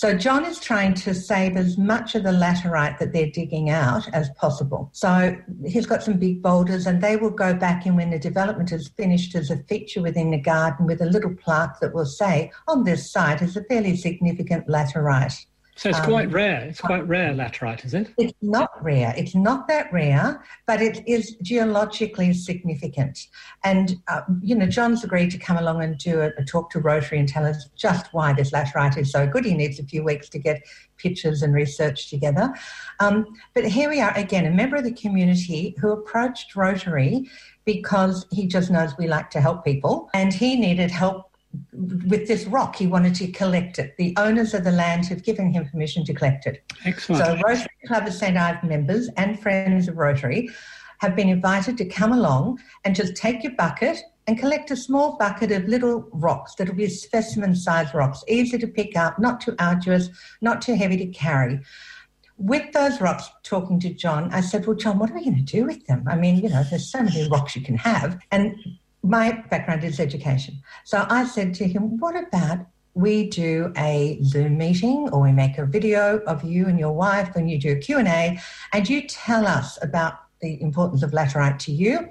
So 0.00 0.14
John 0.14 0.46
is 0.46 0.58
trying 0.58 0.94
to 0.94 1.12
save 1.12 1.58
as 1.58 1.76
much 1.76 2.14
of 2.14 2.22
the 2.22 2.30
laterite 2.30 2.98
that 3.00 3.12
they're 3.12 3.30
digging 3.30 3.68
out 3.68 4.08
as 4.14 4.30
possible. 4.30 4.88
So 4.94 5.36
he's 5.66 5.84
got 5.84 6.02
some 6.02 6.16
big 6.16 6.40
boulders 6.40 6.86
and 6.86 7.02
they 7.02 7.16
will 7.16 7.28
go 7.28 7.52
back 7.52 7.84
in 7.84 7.96
when 7.96 8.08
the 8.08 8.18
development 8.18 8.72
is 8.72 8.88
finished 8.96 9.34
as 9.34 9.50
a 9.50 9.58
feature 9.64 10.00
within 10.00 10.30
the 10.30 10.38
garden 10.38 10.86
with 10.86 11.02
a 11.02 11.04
little 11.04 11.34
plaque 11.34 11.80
that 11.80 11.92
will 11.92 12.06
say, 12.06 12.50
on 12.66 12.84
this 12.84 13.12
site 13.12 13.42
is 13.42 13.58
a 13.58 13.64
fairly 13.64 13.94
significant 13.94 14.68
laterite 14.68 15.44
So 15.80 15.88
it's 15.88 16.00
quite 16.00 16.26
um, 16.26 16.32
rare. 16.32 16.60
It's 16.60 16.82
quite 16.82 17.08
rare 17.08 17.32
laterite, 17.32 17.86
is 17.86 17.94
it? 17.94 18.12
It's 18.18 18.34
not 18.42 18.70
rare. 18.84 19.14
It's 19.16 19.34
not 19.34 19.66
that 19.68 19.90
rare, 19.90 20.44
but 20.66 20.82
it 20.82 21.02
is 21.08 21.36
geologically 21.36 22.34
significant. 22.34 23.28
And, 23.64 23.96
uh, 24.06 24.20
you 24.42 24.54
know, 24.54 24.66
John's 24.66 25.04
agreed 25.04 25.30
to 25.30 25.38
come 25.38 25.56
along 25.56 25.82
and 25.82 25.96
do 25.96 26.20
a, 26.20 26.32
a, 26.36 26.44
talk 26.44 26.68
to 26.72 26.80
Rotary 26.80 27.18
and 27.18 27.26
tell 27.26 27.46
us 27.46 27.70
just 27.76 28.12
why 28.12 28.34
this 28.34 28.50
laterite 28.50 28.98
is 28.98 29.10
so 29.10 29.26
good. 29.26 29.46
He 29.46 29.54
needs 29.54 29.80
a 29.80 29.84
few 29.84 30.04
weeks 30.04 30.28
to 30.30 30.38
get 30.38 30.60
pictures 30.98 31.40
and 31.40 31.54
research 31.54 32.10
together. 32.10 32.52
Um, 32.98 33.24
but 33.54 33.64
here 33.64 33.88
we 33.88 34.02
are 34.02 34.12
again, 34.18 34.44
a 34.44 34.50
member 34.50 34.76
of 34.76 34.84
the 34.84 34.92
community 34.92 35.74
who 35.80 35.92
approached 35.92 36.56
Rotary 36.56 37.26
because 37.64 38.26
he 38.30 38.46
just 38.46 38.70
knows 38.70 38.92
we 38.98 39.06
like 39.06 39.30
to 39.30 39.40
help 39.40 39.64
people 39.64 40.10
and 40.12 40.30
he 40.30 40.56
needed 40.56 40.90
help 40.90 41.29
with 41.72 42.28
this 42.28 42.44
rock, 42.46 42.76
he 42.76 42.86
wanted 42.86 43.14
to 43.16 43.28
collect 43.32 43.78
it. 43.78 43.96
The 43.96 44.14
owners 44.16 44.54
of 44.54 44.64
the 44.64 44.72
land 44.72 45.06
have 45.06 45.24
given 45.24 45.52
him 45.52 45.68
permission 45.68 46.04
to 46.04 46.14
collect 46.14 46.46
it. 46.46 46.62
Excellent. 46.84 47.24
So 47.24 47.36
Rotary 47.44 47.66
Club 47.86 48.06
of 48.06 48.12
St. 48.12 48.36
Ives 48.36 48.62
members 48.62 49.08
and 49.16 49.40
friends 49.40 49.88
of 49.88 49.96
Rotary 49.96 50.48
have 50.98 51.16
been 51.16 51.28
invited 51.28 51.76
to 51.78 51.84
come 51.84 52.12
along 52.12 52.60
and 52.84 52.94
just 52.94 53.16
take 53.16 53.42
your 53.42 53.54
bucket 53.56 53.98
and 54.26 54.38
collect 54.38 54.70
a 54.70 54.76
small 54.76 55.16
bucket 55.16 55.50
of 55.50 55.64
little 55.64 56.08
rocks 56.12 56.54
that'll 56.54 56.74
be 56.74 56.88
specimen 56.88 57.56
sized 57.56 57.94
rocks, 57.94 58.22
easy 58.28 58.58
to 58.58 58.68
pick 58.68 58.96
up, 58.96 59.18
not 59.18 59.40
too 59.40 59.56
arduous, 59.58 60.08
not 60.40 60.62
too 60.62 60.74
heavy 60.74 60.96
to 60.98 61.06
carry. 61.06 61.60
With 62.36 62.72
those 62.72 63.00
rocks, 63.00 63.28
talking 63.42 63.80
to 63.80 63.92
John, 63.92 64.32
I 64.32 64.40
said, 64.40 64.66
Well, 64.66 64.76
John, 64.76 64.98
what 64.98 65.10
are 65.10 65.14
we 65.14 65.24
going 65.24 65.36
to 65.36 65.42
do 65.42 65.64
with 65.64 65.84
them? 65.86 66.04
I 66.08 66.16
mean, 66.16 66.36
you 66.36 66.48
know, 66.48 66.62
there's 66.70 66.90
so 66.90 67.02
many 67.02 67.28
rocks 67.28 67.56
you 67.56 67.62
can 67.62 67.76
have. 67.76 68.18
And 68.30 68.56
my 69.02 69.42
background 69.50 69.84
is 69.84 69.98
education. 70.00 70.60
So 70.84 71.06
I 71.08 71.24
said 71.24 71.54
to 71.54 71.66
him, 71.66 71.98
what 71.98 72.16
about 72.16 72.66
we 72.94 73.28
do 73.28 73.72
a 73.76 74.18
Zoom 74.22 74.58
meeting 74.58 75.08
or 75.12 75.22
we 75.22 75.32
make 75.32 75.58
a 75.58 75.64
video 75.64 76.18
of 76.26 76.42
you 76.42 76.66
and 76.66 76.78
your 76.78 76.92
wife 76.92 77.36
and 77.36 77.50
you 77.50 77.58
do 77.58 77.72
a 77.72 77.76
Q&A 77.76 78.38
and 78.72 78.88
you 78.88 79.06
tell 79.06 79.46
us 79.46 79.78
about 79.82 80.14
the 80.40 80.60
importance 80.60 81.02
of 81.02 81.12
laterite 81.12 81.58
to 81.60 81.72
you. 81.72 82.08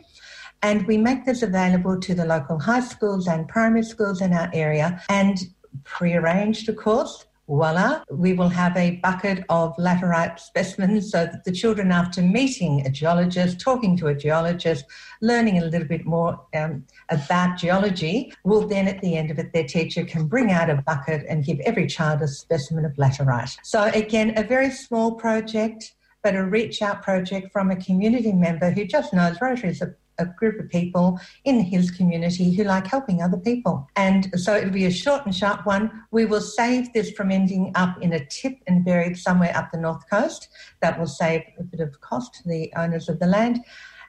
And 0.62 0.86
we 0.88 0.97
make 0.97 1.25
this 1.25 1.41
available 1.41 1.99
to 1.99 2.13
the 2.13 2.25
local 2.25 2.60
high 2.60 2.82
schools 2.82 3.28
and 3.28 3.47
primary 3.47 3.84
schools 3.84 4.21
in 4.21 4.34
our 4.34 4.49
area 4.54 5.02
and 5.10 5.38
prearranged, 5.84 6.67
of 6.69 6.75
course, 6.75 7.25
voila, 7.50 8.04
we 8.12 8.32
will 8.34 8.48
have 8.48 8.78
a 8.78 8.98
bucket 8.98 9.44
of 9.50 9.76
laterite 9.78 10.40
specimens 10.40 11.12
so 11.12 11.26
that 11.26 11.44
the 11.46 11.52
children, 11.52 11.92
after 11.92 12.22
meeting 12.22 12.86
a 12.86 12.92
geologist, 12.92 13.60
talking 13.60 13.98
to 13.98 14.08
a 14.08 14.14
geologist, 14.14 14.86
learning 15.22 15.58
a 15.58 15.66
little 15.66 15.88
bit 15.88 16.06
more 16.06 16.40
um, 16.54 16.86
about 17.10 17.58
geology, 17.58 18.32
will 18.44 18.68
then 18.68 18.88
at 18.88 19.02
the 19.02 19.18
end 19.18 19.32
of 19.32 19.40
it, 19.40 19.52
their 19.52 19.64
teacher 19.64 20.04
can 20.06 20.28
bring 20.28 20.52
out 20.52 20.70
a 20.70 20.76
bucket 20.76 21.26
and 21.28 21.44
give 21.44 21.60
every 21.62 21.88
child 21.88 22.22
a 22.22 22.28
specimen 22.28 22.86
of 22.86 22.94
laterite. 22.94 23.58
So, 23.64 23.86
again, 23.96 24.38
a 24.38 24.44
very 24.44 24.70
small 24.70 25.16
project. 25.16 25.96
But 26.22 26.36
a 26.36 26.44
reach 26.44 26.82
out 26.82 27.02
project 27.02 27.54
from 27.54 27.72
a 27.72 27.78
community 27.78 28.34
member 28.34 28.72
who 28.72 28.84
just 28.84 29.14
knows 29.14 29.40
Rotary 29.40 29.70
is 29.70 29.82
a 29.82 29.96
a 30.20 30.26
group 30.26 30.60
of 30.60 30.70
people 30.70 31.20
in 31.46 31.60
his 31.62 31.90
community 31.92 32.54
who 32.54 32.64
like 32.64 32.88
helping 32.88 33.22
other 33.22 33.38
people. 33.38 33.88
And 33.96 34.30
so 34.40 34.56
it'll 34.56 34.70
be 34.72 34.86
a 34.86 34.92
short 34.92 35.26
and 35.26 35.36
sharp 35.36 35.66
one. 35.66 36.06
We 36.12 36.26
will 36.26 36.42
save 36.42 36.94
this 36.94 37.12
from 37.12 37.32
ending 37.32 37.72
up 37.76 38.02
in 38.02 38.14
a 38.14 38.26
tip 38.26 38.58
and 38.68 38.86
buried 38.86 39.18
somewhere 39.18 39.56
up 39.56 39.72
the 39.72 39.80
north 39.80 40.08
coast. 40.10 40.50
That 40.82 41.00
will 41.00 41.08
save 41.08 41.44
a 41.58 41.64
bit 41.64 41.80
of 41.80 42.00
cost 42.02 42.36
to 42.36 42.48
the 42.48 42.72
owners 42.76 43.10
of 43.10 43.20
the 43.20 43.28
land. 43.28 43.60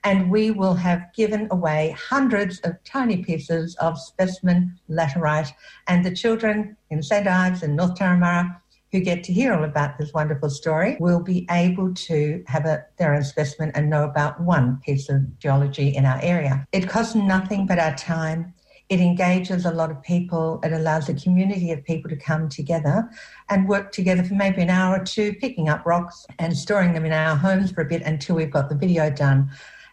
And 0.03 0.31
we 0.31 0.51
will 0.51 0.75
have 0.75 1.13
given 1.15 1.47
away 1.51 1.95
hundreds 1.99 2.59
of 2.61 2.83
tiny 2.85 3.19
pieces 3.19 3.77
of 3.77 3.99
specimen 3.99 4.79
laterite. 4.89 5.53
And 5.89 6.05
the 6.05 6.15
children 6.15 6.77
in 6.89 7.03
St. 7.03 7.27
Ives 7.27 7.63
and 7.63 7.77
North 7.77 7.97
Turramurra 7.97 8.60
who 8.93 9.01
get 9.01 9.23
to 9.25 9.33
hear 9.33 9.53
all 9.53 9.65
about 9.65 9.99
this 9.99 10.13
wonderful 10.13 10.51
story 10.51 10.97
will 10.99 11.21
be 11.21 11.47
able 11.51 11.95
to 11.95 12.43
have 12.47 12.65
a, 12.65 12.85
their 12.99 13.15
own 13.15 13.23
specimen 13.23 13.71
and 13.75 13.89
know 13.89 14.05
about 14.05 14.41
one 14.41 14.81
piece 14.85 15.09
of 15.09 15.39
geology 15.39 15.89
in 15.89 16.05
our 16.05 16.19
area. 16.23 16.67
It 16.73 16.89
costs 16.89 17.15
nothing 17.15 17.67
but 17.67 17.79
our 17.79 17.95
time. 17.95 18.53
It 18.89 18.99
engages 18.99 19.65
a 19.65 19.71
lot 19.71 19.93
of 19.93 20.03
people. 20.03 20.59
It 20.65 20.73
allows 20.73 21.09
a 21.09 21.15
community 21.15 21.71
of 21.71 21.85
people 21.85 22.11
to 22.11 22.17
come 22.17 22.49
together 22.49 23.09
and 23.49 23.69
work 23.69 23.93
together 23.93 24.25
for 24.25 24.35
maybe 24.35 24.63
an 24.63 24.71
hour 24.71 25.01
or 25.01 25.05
two, 25.05 25.35
picking 25.35 25.69
up 25.69 25.87
rocks 25.87 26.27
and 26.41 26.57
storing 26.57 26.93
them 26.93 27.05
in 27.05 27.13
our 27.13 27.37
homes 27.37 27.71
for 27.71 27.83
a 27.83 27.85
bit 27.85 28.03
until 28.03 28.35
we've 28.35 28.51
got 28.51 28.69
the 28.69 28.75
video 28.75 29.09
done 29.09 29.49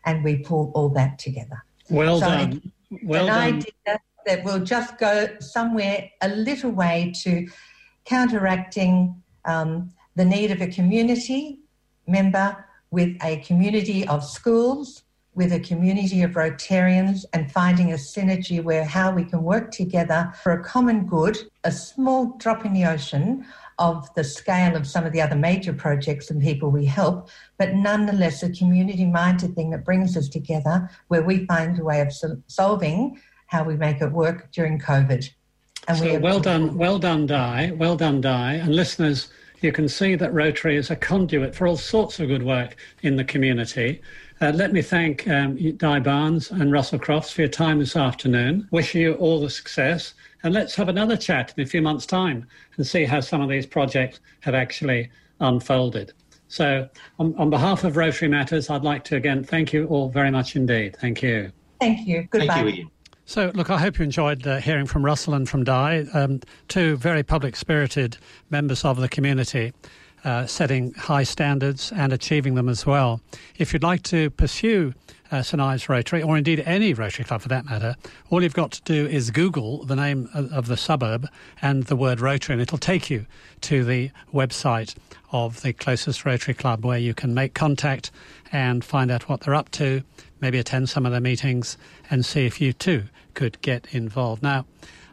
and 0.06 0.24
we 0.24 0.38
pull 0.38 0.72
all 0.74 0.90
that 0.90 1.20
together. 1.20 1.64
Well 1.92 2.20
so 2.20 2.26
done. 2.26 2.72
Well 3.04 3.28
an 3.28 3.52
done. 3.52 3.56
idea 3.58 4.00
that 4.26 4.44
will 4.44 4.60
just 4.60 4.98
go 4.98 5.30
somewhere 5.40 6.10
a 6.22 6.30
little 6.30 6.72
way 6.72 7.14
to 7.24 7.48
counteracting 8.08 9.22
um, 9.46 9.92
the 10.16 10.26
need 10.26 10.52
of 10.52 10.62
a 10.62 10.68
community 10.68 11.60
member 12.08 12.66
with 12.90 13.18
a 13.22 13.38
community 13.38 14.08
of 14.08 14.24
schools, 14.24 15.04
with 15.36 15.52
a 15.52 15.60
community 15.60 16.22
of 16.24 16.32
Rotarians, 16.32 17.26
and 17.34 17.52
finding 17.52 17.92
a 17.92 17.96
synergy 17.96 18.64
where 18.64 18.86
how 18.86 19.12
we 19.12 19.26
can 19.26 19.44
work 19.44 19.72
together 19.72 20.34
for 20.42 20.54
a 20.54 20.64
common 20.64 21.06
good, 21.06 21.38
a 21.64 21.72
small 21.72 22.38
drop 22.38 22.66
in 22.66 22.74
the 22.74 22.86
ocean 22.86 23.46
of 23.78 24.12
the 24.16 24.24
scale 24.24 24.76
of 24.76 24.88
some 24.88 25.06
of 25.06 25.12
the 25.12 25.22
other 25.22 25.36
major 25.36 25.74
projects 25.74 26.32
and 26.32 26.42
people 26.42 26.72
we 26.72 26.86
help, 26.86 27.30
but 27.60 27.74
nonetheless 27.74 28.42
a 28.42 28.50
community 28.50 29.06
minded 29.06 29.54
thing 29.54 29.70
that 29.70 29.86
brings 29.86 30.18
us 30.18 30.28
together 30.28 30.90
where 31.10 31.22
we 31.22 31.46
find 31.46 31.78
a 31.78 31.84
way 31.84 32.02
of 32.02 32.12
solving 32.48 33.22
how 33.48 33.64
we 33.64 33.76
make 33.76 34.02
it 34.02 34.12
work 34.12 34.52
during 34.52 34.80
COVID. 34.80 35.30
And 35.88 35.98
so 35.98 36.20
well 36.20 36.40
done, 36.40 36.78
well 36.78 37.00
done, 37.00 37.26
Di. 37.26 37.72
Well 37.72 37.96
done, 37.96 38.20
Di. 38.20 38.56
And 38.56 38.76
listeners, 38.76 39.30
you 39.62 39.72
can 39.72 39.88
see 39.88 40.16
that 40.16 40.34
Rotary 40.34 40.76
is 40.76 40.92
a 40.92 40.96
conduit 40.96 41.56
for 41.56 41.66
all 41.66 41.78
sorts 41.78 42.20
of 42.20 42.28
good 42.28 42.44
work 42.44 42.76
in 43.02 43.16
the 43.16 43.24
community. 43.24 44.02
Uh, 44.40 44.52
let 44.54 44.72
me 44.74 44.82
thank 44.82 45.28
um, 45.28 45.56
Di 45.56 46.00
Barnes 46.00 46.52
and 46.52 46.72
Russell 46.72 47.00
Crofts 47.00 47.32
for 47.32 47.42
your 47.42 47.50
time 47.50 47.80
this 47.80 47.96
afternoon. 47.96 48.68
Wish 48.72 48.94
you 48.94 49.14
all 49.14 49.40
the 49.40 49.50
success. 49.50 50.14
And 50.44 50.54
let's 50.54 50.76
have 50.76 50.90
another 50.90 51.18
chat 51.18 51.54
in 51.58 51.64
a 51.64 51.66
few 51.66 51.82
months' 51.82 52.06
time 52.06 52.46
and 52.76 52.86
see 52.86 53.06
how 53.06 53.22
some 53.22 53.42
of 53.42 53.50
these 53.50 53.66
projects 53.66 54.20
have 54.42 54.54
actually 54.54 55.10
unfolded. 55.40 56.14
So, 56.50 56.88
on, 57.20 57.34
on 57.38 57.50
behalf 57.50 57.84
of 57.84 57.98
Rotary 57.98 58.30
Matters, 58.30 58.70
I'd 58.70 58.84
like 58.84 59.04
to 59.06 59.16
again 59.16 59.44
thank 59.44 59.74
you 59.74 59.86
all 59.88 60.10
very 60.10 60.32
much 60.32 60.56
indeed. 60.56 60.96
Thank 61.02 61.22
you. 61.24 61.52
Thank 61.80 62.08
you. 62.08 62.28
Goodbye. 62.30 62.54
Thank 62.54 62.76
you, 62.76 62.82
Ian. 62.84 62.92
So, 63.30 63.52
look, 63.56 63.70
I 63.70 63.78
hope 63.78 64.00
you 64.00 64.06
enjoyed 64.06 64.48
uh, 64.48 64.62
hearing 64.62 64.86
from 64.86 65.04
Russell 65.04 65.34
and 65.34 65.50
from 65.50 65.66
Di, 65.66 66.06
um, 66.14 66.40
two 66.70 66.96
very 66.96 67.24
public 67.24 67.58
spirited 67.58 68.16
members 68.50 68.86
of 68.86 69.02
the 69.02 69.10
community. 69.10 69.74
Uh, 70.24 70.46
setting 70.46 70.94
high 70.94 71.24
standards 71.24 71.92
and 71.92 72.12
achieving 72.12 72.56
them 72.56 72.68
as 72.68 72.86
well. 72.86 73.22
If 73.58 73.72
you'd 73.72 73.84
like 73.84 74.02
to 74.04 74.30
pursue 74.32 74.94
uh, 75.32 75.42
St 75.42 75.62
Ives 75.62 75.90
Rotary, 75.90 76.22
or 76.22 76.38
indeed 76.38 76.62
any 76.66 76.94
Rotary 76.94 77.26
Club 77.26 77.42
for 77.42 77.50
that 77.50 77.66
matter, 77.66 77.96
all 78.30 78.42
you've 78.42 78.54
got 78.54 78.72
to 78.72 78.82
do 78.84 79.06
is 79.06 79.32
Google 79.32 79.86
the 79.86 79.96
name 79.96 80.30
of 80.34 80.68
the 80.68 80.78
suburb 80.78 81.28
and 81.62 81.84
the 81.84 81.96
word 81.96 82.20
Rotary, 82.20 82.54
and 82.54 82.62
it'll 82.62 82.78
take 82.78 83.10
you 83.10 83.26
to 83.62 83.84
the 83.84 84.12
website 84.34 84.96
of 85.32 85.62
the 85.62 85.74
closest 85.74 86.26
Rotary 86.26 86.54
Club 86.54 86.86
where 86.86 86.98
you 86.98 87.14
can 87.14 87.34
make 87.34 87.54
contact 87.54 88.12
and 88.52 88.84
find 88.84 89.12
out 89.12 89.28
what 89.28 89.42
they're 89.42 89.56
up 89.56 89.70
to, 89.72 90.04
maybe 90.40 90.58
attend 90.58 90.90
some 90.90 91.06
of 91.06 91.12
their 91.12 91.22
meetings, 91.22 91.78
and 92.10 92.26
see 92.26 92.46
if 92.46 92.62
you 92.62 92.74
too 92.74 93.04
could 93.34 93.62
get 93.62 93.88
involved. 93.94 94.42
Now, 94.42 94.66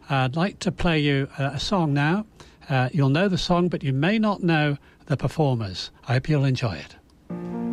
I'd 0.08 0.36
like 0.36 0.58
to 0.60 0.72
play 0.72 0.98
you 1.00 1.28
a 1.38 1.58
song 1.58 1.94
now. 1.94 2.26
Uh, 2.68 2.88
you'll 2.92 3.08
know 3.08 3.28
the 3.28 3.38
song, 3.38 3.68
but 3.68 3.82
you 3.82 3.92
may 3.92 4.18
not 4.18 4.42
know 4.42 4.78
the 5.06 5.16
performers. 5.16 5.90
I 6.08 6.14
hope 6.14 6.28
you'll 6.28 6.44
enjoy 6.44 6.74
it. 6.74 7.63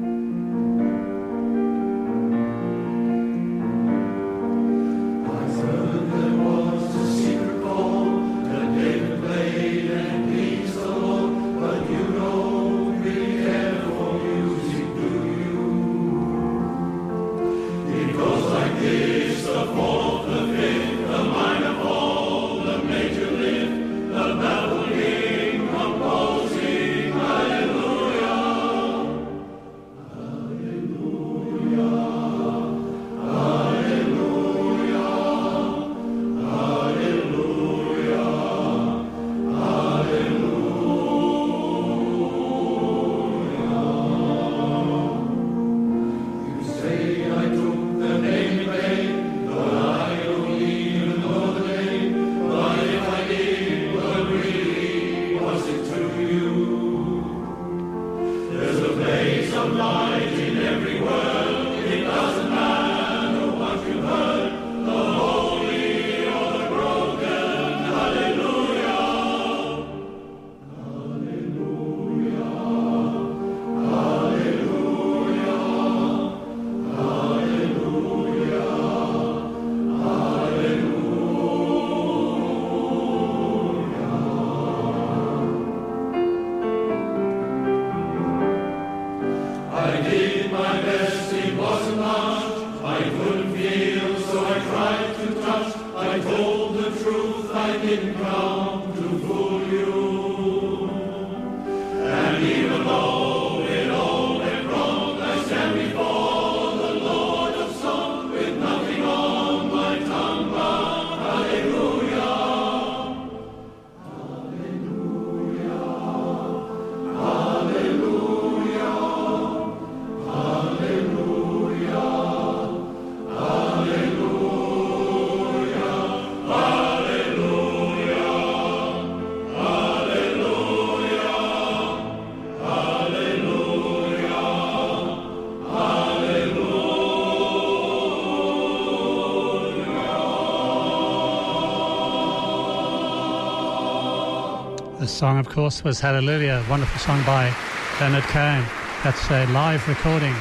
Song, 145.21 145.37
of 145.37 145.47
course, 145.47 145.83
was 145.83 145.99
Hallelujah, 145.99 146.65
wonderful 146.67 146.97
song 146.97 147.23
by 147.27 147.53
Leonard 147.99 148.23
Cohen. 148.23 148.65
That's 149.03 149.29
a 149.29 149.45
live 149.51 149.87
recording. 149.87 150.33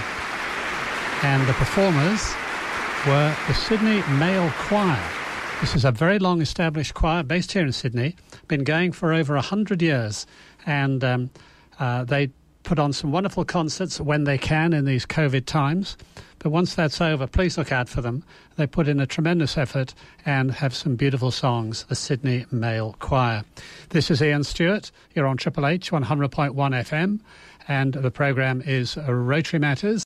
And 1.23 1.47
the 1.47 1.53
performers 1.53 2.33
were 3.07 3.37
the 3.47 3.53
Sydney 3.53 4.03
Male 4.19 4.51
Choir. 4.53 4.99
This 5.61 5.77
is 5.77 5.85
a 5.85 5.93
very 5.93 6.19
long 6.19 6.41
established 6.41 6.95
choir 6.95 7.23
based 7.23 7.53
here 7.53 7.67
in 7.67 7.73
Sydney, 7.73 8.17
been 8.49 8.65
going 8.65 8.93
for 8.93 9.13
over 9.13 9.35
100 9.35 9.83
years. 9.83 10.25
And 10.65 11.05
um, 11.05 11.31
uh, 11.79 12.05
they 12.05 12.31
put 12.63 12.79
on 12.79 12.95
some 12.95 13.13
wonderful 13.13 13.45
concerts 13.45 14.01
when 14.01 14.25
they 14.25 14.39
can 14.39 14.73
in 14.73 14.87
these 14.87 15.05
COVID 15.05 15.45
times. 15.45 15.99
But 16.41 16.51
once 16.51 16.75
that's 16.75 17.03
over, 17.03 17.27
please 17.27 17.59
look 17.59 17.71
out 17.71 17.89
for 17.89 18.01
them. 18.01 18.25
They 18.57 18.67
put 18.67 18.89
in 18.89 18.99
a 18.99 19.07
tremendous 19.07 19.59
effort 19.59 19.95
and 20.25 20.51
have 20.53 20.75
some 20.75 20.97
beautiful 20.97 21.31
songs, 21.31 21.85
the 21.85 21.95
Sydney 21.95 22.47
Male 22.51 22.97
Choir. 22.99 23.45
This 23.91 24.11
is 24.11 24.23
Ian 24.23 24.45
Stewart. 24.45 24.91
You're 25.15 25.27
on 25.27 25.37
Triple 25.37 25.67
H 25.67 25.91
100.1 25.91 26.55
FM, 26.55 27.21
and 27.69 27.93
the 27.93 28.11
program 28.11 28.63
is 28.65 28.97
Rotary 28.97 29.59
Matters. 29.59 29.99